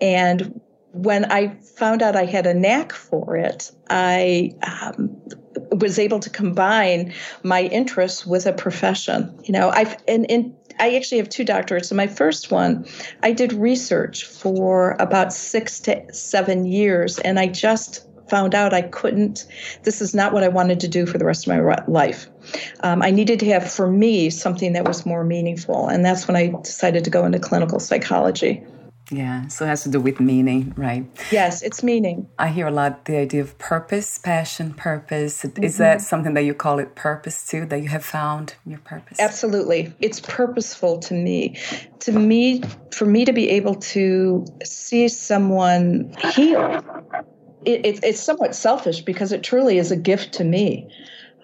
And 0.00 0.62
when 0.92 1.30
I 1.30 1.48
found 1.76 2.00
out 2.00 2.16
I 2.16 2.24
had 2.24 2.46
a 2.46 2.54
knack 2.54 2.92
for 2.92 3.36
it, 3.36 3.70
I 3.90 4.54
um, 4.62 5.14
was 5.72 5.98
able 5.98 6.20
to 6.20 6.30
combine 6.30 7.12
my 7.42 7.64
interests 7.64 8.24
with 8.24 8.46
a 8.46 8.54
profession. 8.54 9.38
You 9.44 9.52
know, 9.52 9.68
I've 9.68 9.94
and, 10.08 10.24
and 10.30 10.54
I 10.80 10.94
actually 10.96 11.18
have 11.18 11.28
two 11.28 11.44
doctorates. 11.44 11.90
In 11.90 11.98
my 11.98 12.06
first 12.06 12.50
one, 12.50 12.86
I 13.22 13.32
did 13.32 13.52
research 13.52 14.24
for 14.24 14.96
about 14.98 15.34
six 15.34 15.80
to 15.80 16.14
seven 16.14 16.64
years, 16.64 17.18
and 17.18 17.38
I 17.38 17.48
just 17.48 18.07
found 18.28 18.54
out 18.54 18.72
I 18.74 18.82
couldn't, 18.82 19.46
this 19.82 20.00
is 20.00 20.14
not 20.14 20.32
what 20.32 20.42
I 20.42 20.48
wanted 20.48 20.80
to 20.80 20.88
do 20.88 21.06
for 21.06 21.18
the 21.18 21.24
rest 21.24 21.46
of 21.46 21.56
my 21.56 21.84
life. 21.86 22.28
Um, 22.80 23.02
I 23.02 23.10
needed 23.10 23.40
to 23.40 23.46
have, 23.46 23.70
for 23.70 23.90
me, 23.90 24.30
something 24.30 24.72
that 24.74 24.86
was 24.86 25.04
more 25.06 25.24
meaningful. 25.24 25.88
And 25.88 26.04
that's 26.04 26.28
when 26.28 26.36
I 26.36 26.48
decided 26.62 27.04
to 27.04 27.10
go 27.10 27.24
into 27.24 27.38
clinical 27.38 27.80
psychology. 27.80 28.62
Yeah, 29.10 29.46
so 29.48 29.64
it 29.64 29.68
has 29.68 29.84
to 29.84 29.88
do 29.88 30.00
with 30.00 30.20
meaning, 30.20 30.74
right? 30.76 31.06
Yes, 31.30 31.62
it's 31.62 31.82
meaning. 31.82 32.28
I 32.38 32.48
hear 32.48 32.66
a 32.66 32.70
lot 32.70 33.06
the 33.06 33.16
idea 33.16 33.40
of 33.40 33.56
purpose, 33.56 34.18
passion, 34.18 34.74
purpose. 34.74 35.42
Mm-hmm. 35.42 35.64
Is 35.64 35.78
that 35.78 36.02
something 36.02 36.34
that 36.34 36.42
you 36.42 36.52
call 36.52 36.78
it 36.78 36.94
purpose 36.94 37.46
too, 37.46 37.64
that 37.66 37.80
you 37.80 37.88
have 37.88 38.04
found 38.04 38.56
your 38.66 38.80
purpose? 38.80 39.18
Absolutely. 39.18 39.94
It's 40.00 40.20
purposeful 40.20 40.98
to 41.00 41.14
me. 41.14 41.56
To 42.00 42.12
me, 42.12 42.62
for 42.92 43.06
me 43.06 43.24
to 43.24 43.32
be 43.32 43.48
able 43.50 43.76
to 43.76 44.44
see 44.62 45.08
someone 45.08 46.14
heal 46.34 46.82
it, 47.68 47.84
it, 47.84 48.00
it's 48.02 48.20
somewhat 48.20 48.54
selfish 48.54 49.02
because 49.02 49.30
it 49.30 49.42
truly 49.42 49.78
is 49.78 49.90
a 49.90 49.96
gift 49.96 50.32
to 50.34 50.44
me. 50.44 50.88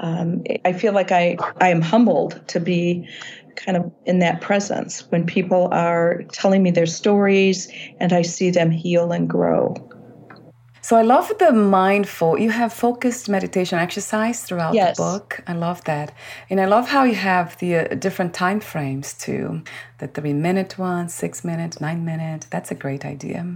Um, 0.01 0.43
I 0.65 0.73
feel 0.73 0.93
like 0.93 1.13
I, 1.13 1.37
I 1.61 1.69
am 1.69 1.83
humbled 1.83 2.41
to 2.49 2.61
be 2.61 3.09
kind 3.57 3.77
of 3.77 3.93
in 4.07 4.19
that 4.19 4.41
presence 4.41 5.09
when 5.11 5.25
people 5.27 5.69
are 5.71 6.23
telling 6.33 6.63
me 6.63 6.71
their 6.71 6.87
stories 6.87 7.71
and 8.01 8.13
I 8.13 8.23
see 8.23 8.51
them 8.51 8.71
heal 8.71 9.13
and 9.13 9.29
grow. 9.29 9.75
So 10.81 10.97
I 10.97 11.03
love 11.03 11.33
the 11.39 11.53
mindful. 11.53 12.39
You 12.39 12.51
have 12.51 12.73
focused 12.73 13.29
meditation 13.29 13.79
exercise 13.79 14.43
throughout 14.43 14.75
yes. 14.75 14.97
the 14.97 15.03
book. 15.03 15.43
I 15.47 15.55
love 15.55 15.83
that, 15.85 16.13
and 16.51 16.61
I 16.61 16.67
love 16.67 16.89
how 16.89 17.05
you 17.05 17.15
have 17.15 17.57
the 17.59 17.77
uh, 17.77 17.95
different 17.95 18.35
time 18.35 18.61
frames 18.61 19.15
too. 19.15 19.63
The 19.97 20.09
three 20.09 20.35
minute 20.35 20.79
one, 20.79 21.09
six 21.09 21.43
minute, 21.43 21.81
nine 21.81 22.05
minute. 22.05 22.49
That's 22.51 22.71
a 22.71 22.75
great 22.75 23.07
idea. 23.07 23.47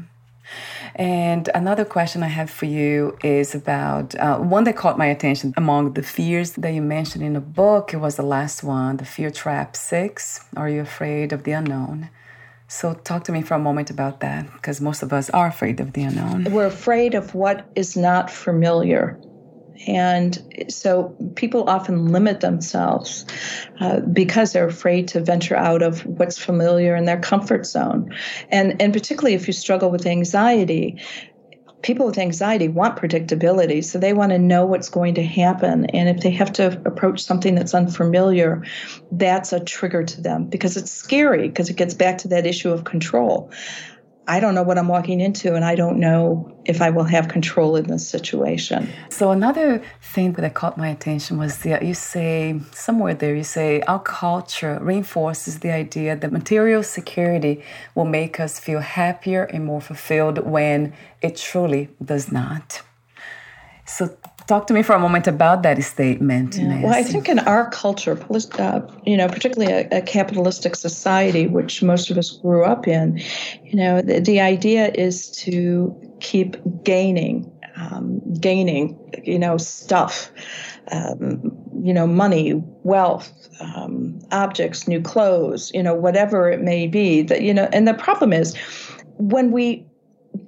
And 0.94 1.48
another 1.54 1.84
question 1.84 2.22
I 2.22 2.28
have 2.28 2.50
for 2.50 2.66
you 2.66 3.16
is 3.22 3.54
about 3.54 4.14
uh, 4.16 4.38
one 4.38 4.64
that 4.64 4.76
caught 4.76 4.98
my 4.98 5.06
attention 5.06 5.54
among 5.56 5.92
the 5.94 6.02
fears 6.02 6.52
that 6.52 6.72
you 6.72 6.82
mentioned 6.82 7.24
in 7.24 7.34
the 7.34 7.40
book. 7.40 7.94
It 7.94 7.98
was 7.98 8.16
the 8.16 8.22
last 8.22 8.62
one, 8.62 8.96
the 8.96 9.04
fear 9.04 9.30
trap 9.30 9.76
six. 9.76 10.44
Are 10.56 10.68
you 10.68 10.80
afraid 10.80 11.32
of 11.32 11.44
the 11.44 11.52
unknown? 11.52 12.10
So, 12.70 12.92
talk 12.92 13.24
to 13.24 13.32
me 13.32 13.40
for 13.40 13.54
a 13.54 13.58
moment 13.58 13.88
about 13.88 14.20
that, 14.20 14.52
because 14.52 14.78
most 14.78 15.02
of 15.02 15.10
us 15.10 15.30
are 15.30 15.46
afraid 15.46 15.80
of 15.80 15.94
the 15.94 16.02
unknown. 16.02 16.44
We're 16.52 16.66
afraid 16.66 17.14
of 17.14 17.34
what 17.34 17.66
is 17.74 17.96
not 17.96 18.30
familiar. 18.30 19.18
And 19.86 20.66
so 20.68 21.14
people 21.36 21.68
often 21.68 22.08
limit 22.08 22.40
themselves 22.40 23.24
uh, 23.80 24.00
because 24.00 24.52
they're 24.52 24.66
afraid 24.66 25.08
to 25.08 25.20
venture 25.20 25.56
out 25.56 25.82
of 25.82 26.04
what's 26.04 26.38
familiar 26.38 26.96
in 26.96 27.04
their 27.04 27.20
comfort 27.20 27.66
zone. 27.66 28.14
And, 28.50 28.80
and 28.80 28.92
particularly 28.92 29.34
if 29.34 29.46
you 29.46 29.52
struggle 29.52 29.90
with 29.90 30.06
anxiety, 30.06 31.00
people 31.82 32.06
with 32.06 32.18
anxiety 32.18 32.68
want 32.68 32.98
predictability. 32.98 33.84
So 33.84 33.98
they 33.98 34.12
want 34.12 34.32
to 34.32 34.38
know 34.38 34.66
what's 34.66 34.88
going 34.88 35.14
to 35.14 35.22
happen. 35.22 35.86
And 35.86 36.08
if 36.08 36.22
they 36.22 36.30
have 36.30 36.52
to 36.54 36.80
approach 36.84 37.22
something 37.22 37.54
that's 37.54 37.74
unfamiliar, 37.74 38.64
that's 39.12 39.52
a 39.52 39.60
trigger 39.60 40.02
to 40.02 40.20
them 40.20 40.44
because 40.46 40.76
it's 40.76 40.90
scary 40.90 41.48
because 41.48 41.70
it 41.70 41.76
gets 41.76 41.94
back 41.94 42.18
to 42.18 42.28
that 42.28 42.46
issue 42.46 42.70
of 42.70 42.84
control. 42.84 43.50
I 44.28 44.40
don't 44.40 44.54
know 44.54 44.62
what 44.62 44.76
I'm 44.76 44.88
walking 44.88 45.20
into, 45.20 45.54
and 45.54 45.64
I 45.64 45.74
don't 45.74 45.98
know 45.98 46.54
if 46.66 46.82
I 46.82 46.90
will 46.90 47.04
have 47.04 47.28
control 47.28 47.76
in 47.76 47.86
this 47.86 48.06
situation. 48.06 48.86
So, 49.08 49.30
another 49.30 49.82
thing 50.02 50.32
that 50.32 50.52
caught 50.52 50.76
my 50.76 50.88
attention 50.88 51.38
was 51.38 51.56
that 51.62 51.82
you 51.82 51.94
say 51.94 52.60
somewhere 52.72 53.14
there, 53.14 53.34
you 53.34 53.42
say 53.42 53.80
our 53.82 53.98
culture 53.98 54.78
reinforces 54.82 55.60
the 55.60 55.70
idea 55.72 56.14
that 56.14 56.30
material 56.30 56.82
security 56.82 57.64
will 57.94 58.04
make 58.04 58.38
us 58.38 58.60
feel 58.60 58.80
happier 58.80 59.44
and 59.44 59.64
more 59.64 59.80
fulfilled 59.80 60.38
when 60.46 60.92
it 61.22 61.36
truly 61.36 61.88
does 62.04 62.30
not. 62.30 62.82
So, 63.86 64.14
Talk 64.48 64.66
to 64.68 64.72
me 64.72 64.82
for 64.82 64.94
a 64.94 64.98
moment 64.98 65.26
about 65.26 65.62
that 65.62 65.82
statement. 65.84 66.56
Yeah. 66.56 66.82
Well, 66.82 66.94
I 66.94 67.02
think 67.02 67.28
in 67.28 67.38
our 67.40 67.68
culture, 67.68 68.18
uh, 68.58 68.80
you 69.04 69.14
know, 69.14 69.28
particularly 69.28 69.70
a, 69.70 69.98
a, 69.98 70.00
capitalistic 70.00 70.74
society, 70.74 71.46
which 71.46 71.82
most 71.82 72.10
of 72.10 72.16
us 72.16 72.30
grew 72.30 72.64
up 72.64 72.88
in, 72.88 73.20
you 73.62 73.76
know, 73.76 74.00
the, 74.00 74.20
the 74.20 74.40
idea 74.40 74.90
is 74.94 75.30
to 75.32 75.94
keep 76.20 76.56
gaining, 76.82 77.52
um, 77.76 78.22
gaining, 78.40 78.98
you 79.22 79.38
know, 79.38 79.58
stuff, 79.58 80.30
um, 80.92 81.52
you 81.82 81.92
know, 81.92 82.06
money, 82.06 82.54
wealth, 82.84 83.30
um, 83.60 84.18
objects, 84.32 84.88
new 84.88 85.02
clothes, 85.02 85.70
you 85.74 85.82
know, 85.82 85.94
whatever 85.94 86.50
it 86.50 86.62
may 86.62 86.86
be. 86.86 87.20
That 87.20 87.42
you 87.42 87.52
know, 87.52 87.68
and 87.70 87.86
the 87.86 87.92
problem 87.92 88.32
is 88.32 88.56
when 89.18 89.50
we 89.50 89.87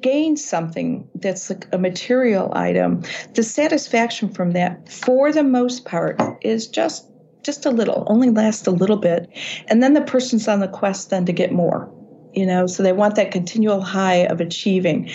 gain 0.01 0.37
something 0.37 1.09
that's 1.17 1.51
like 1.51 1.67
a 1.73 1.79
material 1.79 2.53
item, 2.55 3.03
the 3.35 3.43
satisfaction 3.43 4.29
from 4.29 4.53
that, 4.53 4.91
for 4.91 5.33
the 5.33 5.43
most 5.43 5.85
part, 5.85 6.21
is 6.43 6.67
just 6.67 7.07
just 7.43 7.65
a 7.65 7.71
little, 7.71 8.05
only 8.07 8.29
lasts 8.29 8.67
a 8.67 8.71
little 8.71 8.99
bit, 8.99 9.27
and 9.69 9.83
then 9.83 9.95
the 9.95 10.03
person's 10.03 10.47
on 10.47 10.61
the 10.61 10.69
quest 10.69 11.09
then 11.09 11.25
to 11.25 11.33
get 11.33 11.53
more. 11.53 11.91
You 12.35 12.47
know, 12.47 12.67
so 12.67 12.83
they 12.83 12.93
want 12.93 13.17
that 13.17 13.33
continual 13.33 13.81
high 13.81 14.27
of 14.27 14.41
achieving. 14.41 15.11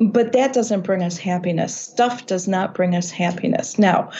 But 0.00 0.32
that 0.32 0.52
doesn't 0.52 0.82
bring 0.82 1.02
us 1.02 1.18
happiness. 1.18 1.76
Stuff 1.76 2.26
does 2.26 2.48
not 2.48 2.74
bring 2.74 2.96
us 2.96 3.10
happiness. 3.10 3.78
Now, 3.78 4.10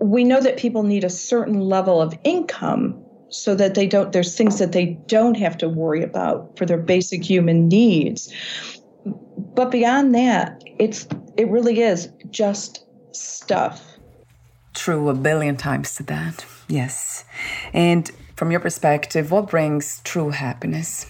we 0.00 0.24
know 0.24 0.40
that 0.40 0.58
people 0.58 0.82
need 0.82 1.04
a 1.04 1.10
certain 1.10 1.60
level 1.60 2.00
of 2.02 2.18
income 2.24 3.00
so 3.30 3.54
that 3.54 3.74
they 3.74 3.86
don't 3.86 4.12
there's 4.12 4.36
things 4.36 4.58
that 4.58 4.72
they 4.72 4.98
don't 5.06 5.36
have 5.36 5.56
to 5.58 5.68
worry 5.68 6.02
about 6.02 6.56
for 6.56 6.64
their 6.64 6.78
basic 6.78 7.22
human 7.22 7.68
needs 7.68 8.32
but 9.58 9.72
beyond 9.72 10.14
that, 10.14 10.62
it's 10.78 11.08
it 11.36 11.48
really 11.48 11.80
is 11.80 12.10
just 12.30 12.86
stuff. 13.10 13.84
True, 14.72 15.08
a 15.08 15.14
billion 15.14 15.56
times 15.56 15.96
to 15.96 16.04
that. 16.04 16.46
Yes. 16.68 17.24
And 17.72 18.08
from 18.36 18.52
your 18.52 18.60
perspective, 18.60 19.32
what 19.32 19.50
brings 19.50 20.00
true 20.04 20.30
happiness? 20.30 21.06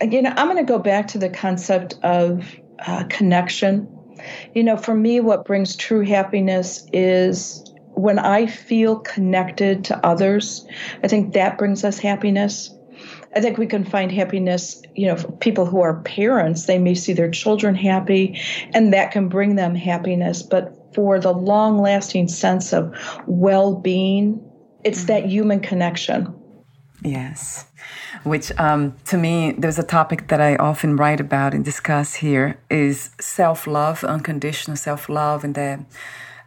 Again, 0.00 0.26
I'm 0.26 0.48
going 0.48 0.56
to 0.56 0.64
go 0.64 0.80
back 0.80 1.06
to 1.08 1.18
the 1.18 1.28
concept 1.28 1.94
of 2.02 2.56
uh, 2.84 3.04
connection. 3.04 3.86
You 4.52 4.64
know, 4.64 4.76
for 4.76 4.96
me, 4.96 5.20
what 5.20 5.44
brings 5.44 5.76
true 5.76 6.04
happiness 6.04 6.84
is 6.92 7.72
when 7.94 8.18
I 8.18 8.48
feel 8.48 8.98
connected 8.98 9.84
to 9.84 10.04
others. 10.04 10.66
I 11.04 11.06
think 11.06 11.34
that 11.34 11.56
brings 11.56 11.84
us 11.84 11.98
happiness. 12.00 12.74
I 13.36 13.40
think 13.40 13.58
we 13.58 13.66
can 13.66 13.84
find 13.84 14.10
happiness, 14.10 14.80
you 14.94 15.06
know, 15.06 15.16
people 15.40 15.66
who 15.66 15.82
are 15.82 16.00
parents, 16.02 16.64
they 16.64 16.78
may 16.78 16.94
see 16.94 17.12
their 17.12 17.30
children 17.30 17.74
happy 17.74 18.40
and 18.72 18.94
that 18.94 19.12
can 19.12 19.28
bring 19.28 19.56
them 19.56 19.74
happiness. 19.74 20.42
But 20.42 20.72
for 20.94 21.20
the 21.20 21.32
long 21.32 21.78
lasting 21.78 22.28
sense 22.28 22.72
of 22.72 22.94
well 23.26 23.74
being, 23.74 24.42
it's 24.84 25.00
mm-hmm. 25.00 25.06
that 25.08 25.26
human 25.26 25.60
connection. 25.60 26.34
Yes. 27.02 27.66
Which, 28.22 28.50
um, 28.58 28.96
to 29.04 29.18
me, 29.18 29.52
there's 29.52 29.78
a 29.78 29.82
topic 29.82 30.28
that 30.28 30.40
I 30.40 30.56
often 30.56 30.96
write 30.96 31.20
about 31.20 31.52
and 31.52 31.62
discuss 31.62 32.14
here 32.14 32.58
is 32.70 33.10
self 33.20 33.66
love, 33.66 34.02
unconditional 34.02 34.78
self 34.78 35.10
love, 35.10 35.44
and 35.44 35.54
the 35.54 35.84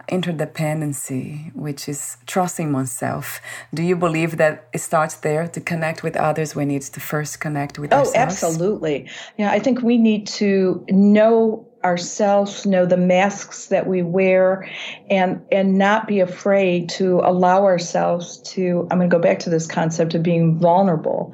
interdependency, 0.10 1.54
which 1.56 1.88
is 1.88 2.18
trusting 2.26 2.74
oneself. 2.74 3.40
Do 3.74 3.84
you 3.84 3.96
believe 3.96 4.38
that 4.38 4.68
it 4.74 4.80
starts 4.80 5.16
there 5.16 5.48
to 5.48 5.62
connect 5.62 6.04
with 6.04 6.16
others? 6.16 6.56
We 6.56 6.66
need 6.66 6.82
to 6.82 7.00
first 7.00 7.40
connect 7.40 7.80
with 7.80 7.94
oh, 7.94 8.00
ourselves. 8.00 8.18
Oh, 8.18 8.48
absolutely. 8.48 9.10
Yeah, 9.38 9.52
I 9.52 9.60
think 9.60 9.82
we 9.82 9.98
need 9.98 10.28
to 10.28 10.86
know 10.90 11.66
ourselves, 11.84 12.66
know 12.66 12.86
the 12.86 12.98
masks 12.98 13.68
that 13.68 13.88
we 13.88 14.02
wear, 14.02 14.70
and 15.10 15.42
and 15.52 15.78
not 15.78 16.08
be 16.08 16.20
afraid 16.20 16.90
to 16.90 17.22
allow 17.24 17.64
ourselves 17.64 18.40
to. 18.54 18.88
I'm 18.92 18.98
going 18.98 19.10
to 19.10 19.16
go 19.16 19.22
back 19.22 19.40
to 19.40 19.50
this 19.50 19.68
concept 19.68 20.14
of 20.16 20.24
being 20.24 20.60
vulnerable, 20.60 21.34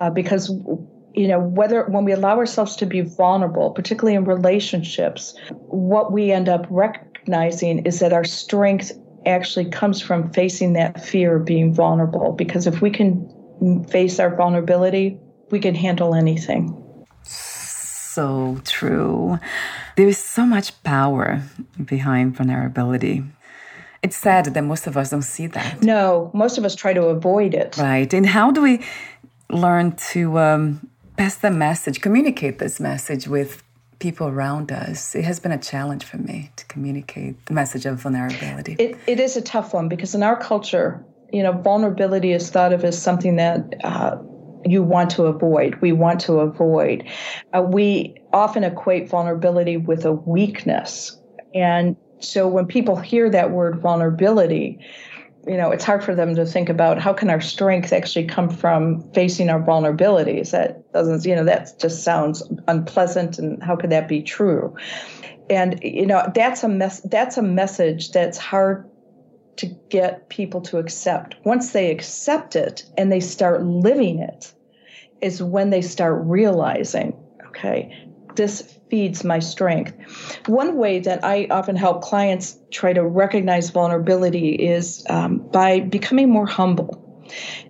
uh, 0.00 0.10
because 0.10 0.50
you 1.16 1.28
know 1.28 1.40
whether 1.40 1.84
when 1.84 2.04
we 2.04 2.12
allow 2.12 2.36
ourselves 2.36 2.76
to 2.76 2.86
be 2.86 3.00
vulnerable 3.00 3.70
particularly 3.70 4.14
in 4.14 4.24
relationships 4.24 5.34
what 5.68 6.12
we 6.12 6.30
end 6.30 6.46
up 6.46 6.66
rec- 6.68 7.15
recognizing 7.26 7.84
is 7.86 8.00
that 8.00 8.12
our 8.12 8.24
strength 8.24 8.92
actually 9.24 9.70
comes 9.70 10.00
from 10.00 10.32
facing 10.32 10.74
that 10.74 11.04
fear 11.04 11.36
of 11.36 11.44
being 11.44 11.74
vulnerable. 11.74 12.32
Because 12.32 12.66
if 12.66 12.80
we 12.80 12.90
can 12.90 13.84
face 13.88 14.20
our 14.20 14.34
vulnerability, 14.34 15.18
we 15.50 15.58
can 15.58 15.74
handle 15.74 16.14
anything. 16.14 16.82
So 17.24 18.60
true. 18.64 19.38
There 19.96 20.08
is 20.08 20.18
so 20.18 20.46
much 20.46 20.80
power 20.84 21.42
behind 21.84 22.36
vulnerability. 22.36 23.24
It's 24.02 24.16
sad 24.16 24.44
that 24.44 24.62
most 24.62 24.86
of 24.86 24.96
us 24.96 25.10
don't 25.10 25.22
see 25.22 25.48
that. 25.48 25.82
No, 25.82 26.30
most 26.32 26.58
of 26.58 26.64
us 26.64 26.76
try 26.76 26.92
to 26.92 27.06
avoid 27.06 27.54
it. 27.54 27.76
Right. 27.76 28.12
And 28.14 28.26
how 28.26 28.52
do 28.52 28.62
we 28.62 28.84
learn 29.50 29.96
to 30.12 30.38
um, 30.38 30.88
pass 31.16 31.36
the 31.36 31.50
message, 31.50 32.00
communicate 32.00 32.58
this 32.58 32.78
message 32.78 33.26
with 33.26 33.62
people 33.98 34.28
around 34.28 34.72
us, 34.72 35.14
it 35.14 35.24
has 35.24 35.40
been 35.40 35.52
a 35.52 35.58
challenge 35.58 36.04
for 36.04 36.18
me 36.18 36.50
to 36.56 36.64
communicate 36.66 37.46
the 37.46 37.54
message 37.54 37.86
of 37.86 37.98
vulnerability. 37.98 38.76
It, 38.78 38.96
it 39.06 39.20
is 39.20 39.36
a 39.36 39.42
tough 39.42 39.72
one 39.74 39.88
because 39.88 40.14
in 40.14 40.22
our 40.22 40.38
culture, 40.38 41.04
you 41.32 41.42
know, 41.42 41.52
vulnerability 41.52 42.32
is 42.32 42.50
thought 42.50 42.72
of 42.72 42.84
as 42.84 43.00
something 43.00 43.36
that 43.36 43.74
uh, 43.84 44.16
you 44.64 44.82
want 44.82 45.10
to 45.10 45.24
avoid. 45.24 45.76
We 45.80 45.92
want 45.92 46.20
to 46.22 46.34
avoid. 46.40 47.08
Uh, 47.52 47.62
we 47.62 48.16
often 48.32 48.64
equate 48.64 49.08
vulnerability 49.08 49.76
with 49.76 50.04
a 50.04 50.12
weakness. 50.12 51.18
And 51.54 51.96
so 52.20 52.48
when 52.48 52.66
people 52.66 52.96
hear 52.96 53.30
that 53.30 53.50
word 53.50 53.80
vulnerability, 53.80 54.78
you 55.46 55.56
know, 55.56 55.70
it's 55.70 55.84
hard 55.84 56.02
for 56.02 56.14
them 56.14 56.34
to 56.34 56.44
think 56.44 56.68
about 56.68 56.98
how 56.98 57.12
can 57.12 57.30
our 57.30 57.40
strength 57.40 57.92
actually 57.92 58.26
come 58.26 58.48
from 58.50 59.02
facing 59.12 59.48
our 59.48 59.62
vulnerabilities. 59.62 60.50
That 60.50 60.90
doesn't, 60.92 61.24
you 61.24 61.36
know, 61.36 61.44
that 61.44 61.78
just 61.78 62.02
sounds 62.02 62.42
unpleasant, 62.66 63.38
and 63.38 63.62
how 63.62 63.76
could 63.76 63.90
that 63.90 64.08
be 64.08 64.22
true? 64.22 64.76
And 65.48 65.78
you 65.82 66.06
know, 66.06 66.30
that's 66.34 66.64
a 66.64 66.68
mess. 66.68 67.00
That's 67.02 67.36
a 67.36 67.42
message 67.42 68.10
that's 68.10 68.38
hard 68.38 68.90
to 69.56 69.66
get 69.88 70.28
people 70.28 70.60
to 70.62 70.78
accept. 70.78 71.36
Once 71.44 71.72
they 71.72 71.90
accept 71.90 72.56
it 72.56 72.84
and 72.98 73.10
they 73.10 73.20
start 73.20 73.62
living 73.62 74.18
it, 74.18 74.52
is 75.22 75.42
when 75.42 75.70
they 75.70 75.82
start 75.82 76.20
realizing, 76.24 77.16
okay, 77.46 78.06
this 78.34 78.75
feeds 78.90 79.24
my 79.24 79.38
strength. 79.38 79.94
One 80.46 80.76
way 80.76 81.00
that 81.00 81.24
I 81.24 81.46
often 81.50 81.76
help 81.76 82.02
clients 82.02 82.58
try 82.70 82.92
to 82.92 83.04
recognize 83.04 83.70
vulnerability 83.70 84.50
is 84.50 85.04
um, 85.08 85.38
by 85.38 85.80
becoming 85.80 86.30
more 86.30 86.46
humble. 86.46 87.02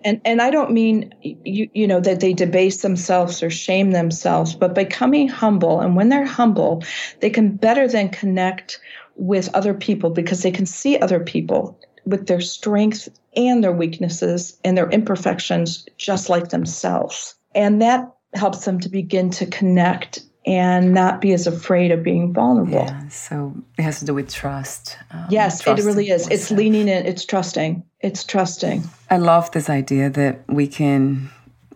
And 0.03 0.21
and 0.23 0.41
I 0.41 0.51
don't 0.51 0.71
mean 0.71 1.13
you 1.21 1.67
you 1.73 1.87
know 1.87 1.99
that 1.99 2.19
they 2.19 2.33
debase 2.33 2.83
themselves 2.83 3.41
or 3.41 3.49
shame 3.49 3.91
themselves, 3.91 4.53
but 4.53 4.75
becoming 4.75 5.27
humble. 5.27 5.79
And 5.79 5.95
when 5.95 6.09
they're 6.09 6.25
humble, 6.25 6.83
they 7.21 7.31
can 7.31 7.55
better 7.55 7.87
than 7.87 8.09
connect 8.09 8.79
with 9.15 9.53
other 9.55 9.73
people 9.73 10.11
because 10.11 10.43
they 10.43 10.51
can 10.51 10.67
see 10.67 10.99
other 10.99 11.19
people 11.19 11.79
with 12.05 12.27
their 12.27 12.39
strengths 12.39 13.09
and 13.35 13.63
their 13.63 13.71
weaknesses 13.71 14.57
and 14.63 14.77
their 14.77 14.89
imperfections 14.89 15.87
just 15.97 16.29
like 16.29 16.49
themselves. 16.49 17.35
And 17.55 17.81
that 17.81 18.13
helps 18.33 18.65
them 18.65 18.79
to 18.79 18.89
begin 18.89 19.29
to 19.31 19.45
connect 19.45 20.21
and 20.47 20.93
not 20.93 21.19
be 21.19 21.33
as 21.33 21.45
afraid 21.45 21.91
of 21.91 22.01
being 22.01 22.33
vulnerable. 22.33 22.85
Yeah, 22.85 23.09
so 23.09 23.53
it 23.77 23.81
has 23.81 23.99
to 23.99 24.05
do 24.05 24.13
with 24.13 24.33
trust. 24.33 24.97
Um, 25.11 25.25
yes, 25.29 25.67
it 25.67 25.83
really 25.83 26.09
is. 26.09 26.27
It's 26.29 26.49
leaning 26.49 26.87
in, 26.87 27.05
it's 27.05 27.25
trusting. 27.25 27.83
It's 27.99 28.23
trusting. 28.23 28.83
I 29.09 29.17
love 29.17 29.51
this 29.51 29.69
idea 29.69 30.09
that 30.11 30.45
we 30.47 30.67
can 30.67 31.29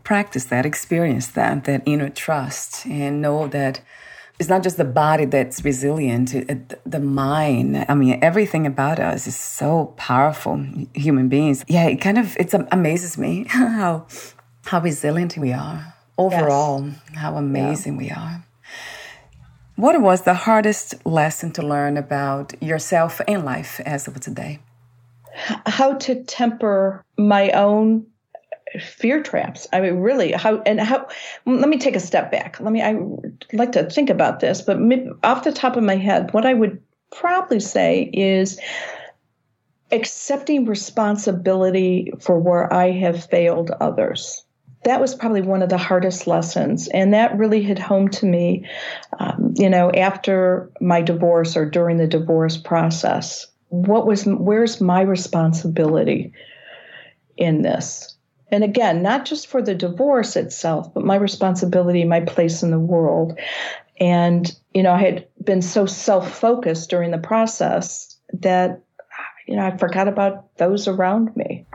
practice 0.03 0.45
that, 0.45 0.65
experience 0.65 1.27
that, 1.27 1.65
that 1.65 1.83
inner 1.85 2.09
trust, 2.09 2.85
and 2.85 3.21
know 3.21 3.47
that 3.47 3.81
it's 4.39 4.47
not 4.47 4.63
just 4.63 4.77
the 4.77 4.85
body 4.85 5.25
that's 5.25 5.65
resilient, 5.65 6.33
it, 6.33 6.81
the 6.89 7.01
mind. 7.01 7.85
I 7.89 7.93
mean, 7.93 8.19
everything 8.21 8.65
about 8.65 8.99
us 8.99 9.27
is 9.27 9.35
so 9.35 9.93
powerful, 9.97 10.65
human 10.93 11.27
beings. 11.27 11.65
Yeah, 11.67 11.87
it 11.87 11.97
kind 11.99 12.17
of 12.17 12.37
it 12.37 12.53
amazes 12.71 13.17
me 13.17 13.45
how 13.49 14.07
how 14.63 14.79
resilient 14.79 15.37
we 15.37 15.51
are 15.51 15.93
overall, 16.17 16.87
yes. 16.87 17.17
how 17.17 17.35
amazing 17.35 17.93
yeah. 17.93 17.99
we 17.99 18.09
are. 18.11 18.45
What 19.81 19.99
was 19.99 20.21
the 20.21 20.35
hardest 20.35 21.03
lesson 21.07 21.53
to 21.53 21.63
learn 21.63 21.97
about 21.97 22.53
yourself 22.61 23.19
and 23.27 23.43
life 23.43 23.79
as 23.83 24.07
of 24.07 24.19
today? 24.19 24.59
How 25.65 25.95
to 25.95 26.23
temper 26.23 27.03
my 27.17 27.49
own 27.49 28.05
fear 28.79 29.23
traps. 29.23 29.67
I 29.73 29.81
mean, 29.81 29.95
really, 29.95 30.33
how 30.33 30.61
and 30.67 30.79
how? 30.79 31.07
Let 31.47 31.67
me 31.67 31.79
take 31.79 31.95
a 31.95 31.99
step 31.99 32.31
back. 32.31 32.59
Let 32.59 32.71
me. 32.71 32.83
I 32.83 32.95
like 33.53 33.71
to 33.71 33.89
think 33.89 34.11
about 34.11 34.39
this, 34.39 34.61
but 34.61 34.77
off 35.23 35.45
the 35.45 35.51
top 35.51 35.75
of 35.75 35.83
my 35.83 35.95
head, 35.95 36.31
what 36.31 36.45
I 36.45 36.53
would 36.53 36.79
probably 37.11 37.59
say 37.59 38.03
is 38.13 38.59
accepting 39.91 40.65
responsibility 40.65 42.13
for 42.19 42.37
where 42.37 42.71
I 42.71 42.91
have 42.91 43.25
failed 43.25 43.71
others 43.81 44.45
that 44.83 44.99
was 44.99 45.13
probably 45.13 45.41
one 45.41 45.61
of 45.61 45.69
the 45.69 45.77
hardest 45.77 46.27
lessons. 46.27 46.87
And 46.87 47.13
that 47.13 47.37
really 47.37 47.61
hit 47.61 47.77
home 47.77 48.09
to 48.09 48.25
me, 48.25 48.67
um, 49.19 49.53
you 49.55 49.69
know, 49.69 49.91
after 49.91 50.71
my 50.81 51.01
divorce 51.01 51.55
or 51.55 51.69
during 51.69 51.97
the 51.97 52.07
divorce 52.07 52.57
process. 52.57 53.47
What 53.69 54.05
was, 54.05 54.25
where's 54.25 54.81
my 54.81 55.01
responsibility 55.01 56.33
in 57.37 57.61
this? 57.61 58.15
And 58.51 58.63
again, 58.63 59.01
not 59.01 59.23
just 59.25 59.47
for 59.47 59.61
the 59.61 59.75
divorce 59.75 60.35
itself, 60.35 60.93
but 60.93 61.05
my 61.05 61.15
responsibility, 61.15 62.03
my 62.03 62.19
place 62.19 62.63
in 62.63 62.71
the 62.71 62.79
world. 62.79 63.39
And, 63.99 64.53
you 64.73 64.83
know, 64.83 64.91
I 64.91 64.99
had 64.99 65.27
been 65.43 65.61
so 65.61 65.85
self 65.85 66.37
focused 66.37 66.89
during 66.89 67.11
the 67.11 67.17
process 67.17 68.17
that, 68.33 68.81
you 69.47 69.55
know, 69.55 69.65
I 69.65 69.77
forgot 69.77 70.07
about 70.07 70.57
those 70.57 70.87
around 70.87 71.35
me. 71.37 71.65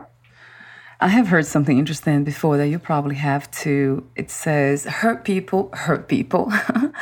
I 0.99 1.09
have 1.09 1.27
heard 1.27 1.45
something 1.45 1.77
interesting 1.77 2.23
before 2.23 2.57
that 2.57 2.69
you 2.69 2.79
probably 2.79 3.15
have 3.15 3.49
too. 3.51 4.07
It 4.15 4.31
says, 4.31 4.85
hurt 4.85 5.23
people, 5.23 5.69
hurt 5.73 6.07
people. 6.07 6.47
it's 6.69 6.93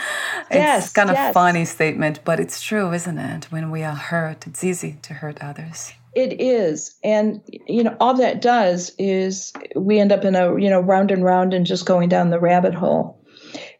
yes, 0.51 0.91
kind 0.91 1.09
of 1.09 1.15
yes. 1.15 1.33
funny 1.33 1.63
statement, 1.63 2.19
but 2.25 2.39
it's 2.39 2.61
true, 2.61 2.91
isn't 2.91 3.17
it? 3.17 3.45
When 3.51 3.71
we 3.71 3.83
are 3.83 3.95
hurt, 3.95 4.47
it's 4.47 4.65
easy 4.65 4.97
to 5.03 5.13
hurt 5.13 5.41
others. 5.41 5.93
It 6.13 6.41
is. 6.41 6.95
And, 7.05 7.41
you 7.67 7.85
know, 7.85 7.95
all 8.01 8.15
that 8.15 8.41
does 8.41 8.91
is 8.97 9.53
we 9.77 9.99
end 9.99 10.11
up 10.11 10.25
in 10.25 10.35
a, 10.35 10.59
you 10.59 10.69
know, 10.69 10.81
round 10.81 11.11
and 11.11 11.23
round 11.23 11.53
and 11.53 11.65
just 11.65 11.85
going 11.85 12.09
down 12.09 12.31
the 12.31 12.39
rabbit 12.39 12.73
hole. 12.73 13.21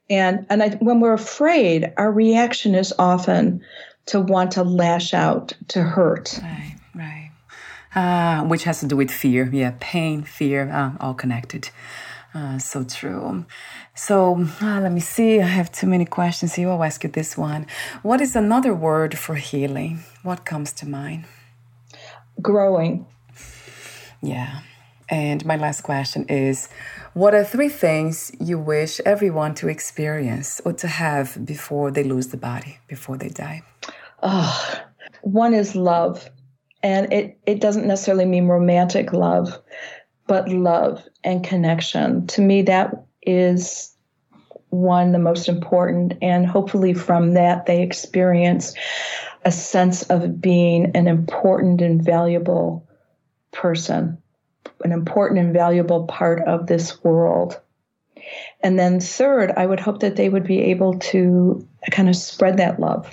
And, 0.10 0.46
and 0.50 0.64
I, 0.64 0.70
when 0.76 1.02
we're 1.02 1.14
afraid, 1.14 1.92
our 1.98 2.12
reaction 2.12 2.74
is 2.74 2.94
often 2.98 3.62
to 4.08 4.22
want 4.22 4.52
to 4.52 4.64
lash 4.64 5.14
out, 5.14 5.54
to 5.70 5.82
hurt. 5.82 6.40
Right 6.42 6.75
uh, 7.96 8.44
which 8.44 8.64
has 8.64 8.80
to 8.82 8.86
do 8.86 8.96
with 8.96 9.12
fear. 9.12 9.50
Yeah, 9.52 9.74
pain, 9.80 10.24
fear, 10.24 10.70
uh, 10.70 10.92
all 11.00 11.14
connected. 11.14 11.70
Uh, 12.34 12.60
so 12.60 12.84
true. 12.84 13.46
So 13.96 14.46
uh, 14.62 14.82
let 14.82 14.92
me 14.92 15.00
see. 15.00 15.40
I 15.40 15.46
have 15.46 15.72
too 15.72 15.88
many 15.88 16.04
questions 16.06 16.56
here. 16.56 16.70
I'll 16.70 16.84
ask 16.84 17.04
you 17.04 17.10
this 17.10 17.38
one. 17.38 17.66
What 18.04 18.20
is 18.20 18.36
another 18.36 18.74
word 18.74 19.18
for 19.18 19.36
healing? 19.36 20.04
What 20.22 20.44
comes 20.44 20.74
to 20.74 20.86
mind? 20.86 21.26
Growing. 22.42 23.06
Yeah. 24.22 24.60
And 25.08 25.46
my 25.46 25.56
last 25.56 25.82
question 25.82 26.26
is 26.28 26.68
What 27.14 27.34
are 27.34 27.46
three 27.46 27.70
things 27.70 28.32
you 28.40 28.60
wish 28.60 29.00
everyone 29.06 29.54
to 29.56 29.70
experience 29.70 30.60
or 30.66 30.74
to 30.74 30.88
have 30.88 31.46
before 31.46 31.92
they 31.92 32.04
lose 32.04 32.28
the 32.28 32.38
body, 32.38 32.80
before 32.88 33.18
they 33.18 33.30
die? 33.30 33.62
Oh, 34.22 34.82
one 35.22 35.54
is 35.54 35.76
love. 35.76 36.30
And 36.86 37.12
it, 37.12 37.40
it 37.48 37.62
doesn't 37.62 37.88
necessarily 37.88 38.26
mean 38.26 38.46
romantic 38.46 39.12
love, 39.12 39.60
but 40.28 40.48
love 40.48 41.04
and 41.24 41.44
connection. 41.44 42.28
To 42.28 42.42
me, 42.42 42.62
that 42.62 42.94
is 43.24 43.92
one, 44.70 45.12
the 45.12 45.18
most 45.18 45.50
important. 45.50 46.14
And 46.22 46.46
hopefully, 46.46 46.94
from 46.94 47.34
that, 47.34 47.66
they 47.66 47.82
experience 47.82 48.76
a 49.46 49.52
sense 49.52 50.04
of 50.04 50.40
being 50.40 50.92
an 50.96 51.08
important 51.08 51.82
and 51.82 52.06
valuable 52.06 52.88
person, 53.52 54.20
an 54.84 54.92
important 54.92 55.40
and 55.40 55.54
valuable 55.54 56.06
part 56.06 56.44
of 56.48 56.68
this 56.68 57.04
world. 57.04 57.60
And 58.62 58.78
then, 58.78 59.00
third, 59.00 59.52
I 59.58 59.66
would 59.66 59.80
hope 59.80 60.02
that 60.02 60.18
they 60.18 60.30
would 60.30 60.46
be 60.46 60.62
able 60.62 61.00
to 61.00 61.68
kind 61.90 62.10
of 62.10 62.16
spread 62.16 62.58
that 62.58 62.80
love. 62.80 63.12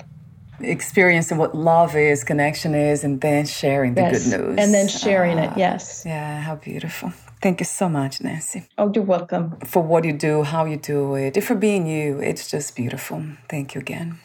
Experiencing 0.59 1.37
what 1.37 1.55
love 1.55 1.95
is, 1.95 2.23
connection 2.23 2.75
is, 2.75 3.03
and 3.03 3.21
then 3.21 3.45
sharing 3.45 3.95
the 3.95 4.01
yes. 4.01 4.29
good 4.29 4.39
news. 4.39 4.57
And 4.59 4.73
then 4.73 4.87
sharing 4.87 5.37
it, 5.37 5.57
yes. 5.57 6.03
Yeah, 6.05 6.41
how 6.41 6.55
beautiful. 6.55 7.11
Thank 7.41 7.59
you 7.59 7.65
so 7.65 7.89
much, 7.89 8.21
Nancy. 8.21 8.67
Oh, 8.77 8.91
you're 8.93 9.03
welcome. 9.03 9.57
For 9.65 9.83
what 9.83 10.05
you 10.05 10.13
do, 10.13 10.43
how 10.43 10.65
you 10.65 10.77
do 10.77 11.15
it, 11.15 11.43
for 11.43 11.55
being 11.55 11.87
you. 11.87 12.19
It's 12.19 12.49
just 12.49 12.75
beautiful. 12.75 13.25
Thank 13.49 13.75
you 13.75 13.81
again. 13.81 14.19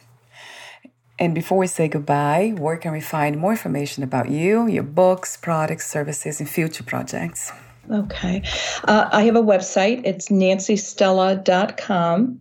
And 1.19 1.35
before 1.35 1.59
we 1.59 1.67
say 1.67 1.89
goodbye, 1.89 2.55
where 2.57 2.77
can 2.77 2.93
we 2.93 3.01
find 3.01 3.39
more 3.39 3.51
information 3.51 4.05
about 4.05 4.31
you, 4.31 4.69
your 4.69 4.85
books, 4.85 5.37
products, 5.37 5.91
services, 5.91 6.39
and 6.39 6.49
future 6.49 6.85
projects? 6.85 7.51
Okay. 7.91 8.45
Uh, 8.85 9.09
I 9.11 9.23
have 9.23 9.35
a 9.35 9.43
website. 9.43 10.03
It's 10.05 10.29
nancystella.com. 10.29 12.41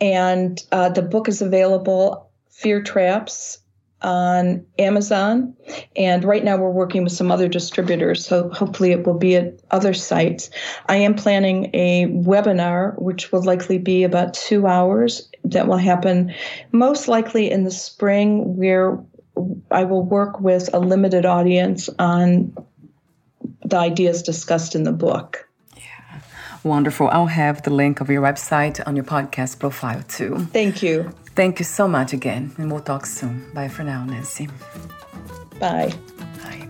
And 0.00 0.64
uh, 0.72 0.88
the 0.88 1.02
book 1.02 1.28
is 1.28 1.42
available, 1.42 2.27
Fear 2.58 2.82
Traps, 2.82 3.58
on 4.02 4.64
Amazon. 4.78 5.54
And 5.96 6.24
right 6.24 6.44
now 6.44 6.56
we're 6.56 6.70
working 6.70 7.02
with 7.02 7.12
some 7.12 7.30
other 7.30 7.48
distributors, 7.48 8.24
so 8.24 8.48
hopefully 8.50 8.92
it 8.92 9.06
will 9.06 9.18
be 9.18 9.36
at 9.36 9.60
other 9.70 9.92
sites. 9.92 10.50
I 10.86 10.96
am 10.96 11.14
planning 11.14 11.70
a 11.74 12.06
webinar, 12.06 13.00
which 13.00 13.32
will 13.32 13.42
likely 13.42 13.78
be 13.78 14.04
about 14.04 14.34
two 14.34 14.66
hours, 14.66 15.28
that 15.44 15.66
will 15.66 15.78
happen 15.78 16.34
most 16.72 17.08
likely 17.08 17.50
in 17.50 17.64
the 17.64 17.70
spring, 17.70 18.56
where 18.56 18.98
I 19.70 19.84
will 19.84 20.04
work 20.04 20.40
with 20.40 20.72
a 20.72 20.78
limited 20.78 21.26
audience 21.26 21.88
on 21.98 22.54
the 23.64 23.78
ideas 23.78 24.22
discussed 24.22 24.74
in 24.74 24.84
the 24.84 24.92
book. 24.92 25.48
Yeah, 25.76 26.20
Wonderful. 26.62 27.08
I'll 27.08 27.26
have 27.26 27.62
the 27.62 27.70
link 27.70 28.00
of 28.00 28.10
your 28.10 28.22
website 28.22 28.80
on 28.86 28.94
your 28.94 29.04
podcast 29.04 29.58
profile 29.58 30.02
too. 30.02 30.38
Thank 30.52 30.82
you. 30.82 31.12
Thank 31.38 31.60
you 31.60 31.64
so 31.64 31.86
much 31.86 32.12
again, 32.12 32.50
and 32.58 32.68
we'll 32.68 32.80
talk 32.80 33.06
soon. 33.06 33.48
Bye 33.54 33.68
for 33.68 33.84
now, 33.84 34.04
Nancy. 34.04 34.48
Bye. 35.60 35.94
Bye. 36.42 36.68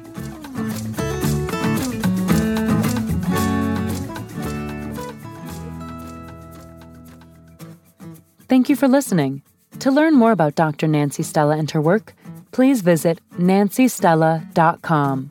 Thank 8.46 8.68
you 8.68 8.76
for 8.76 8.88
listening. 8.88 9.40
To 9.78 9.90
learn 9.90 10.12
more 10.14 10.32
about 10.32 10.54
Dr. 10.54 10.86
Nancy 10.86 11.22
Stella 11.22 11.56
and 11.56 11.70
her 11.70 11.80
work, 11.80 12.12
please 12.52 12.82
visit 12.82 13.22
nancystella.com. 13.38 15.30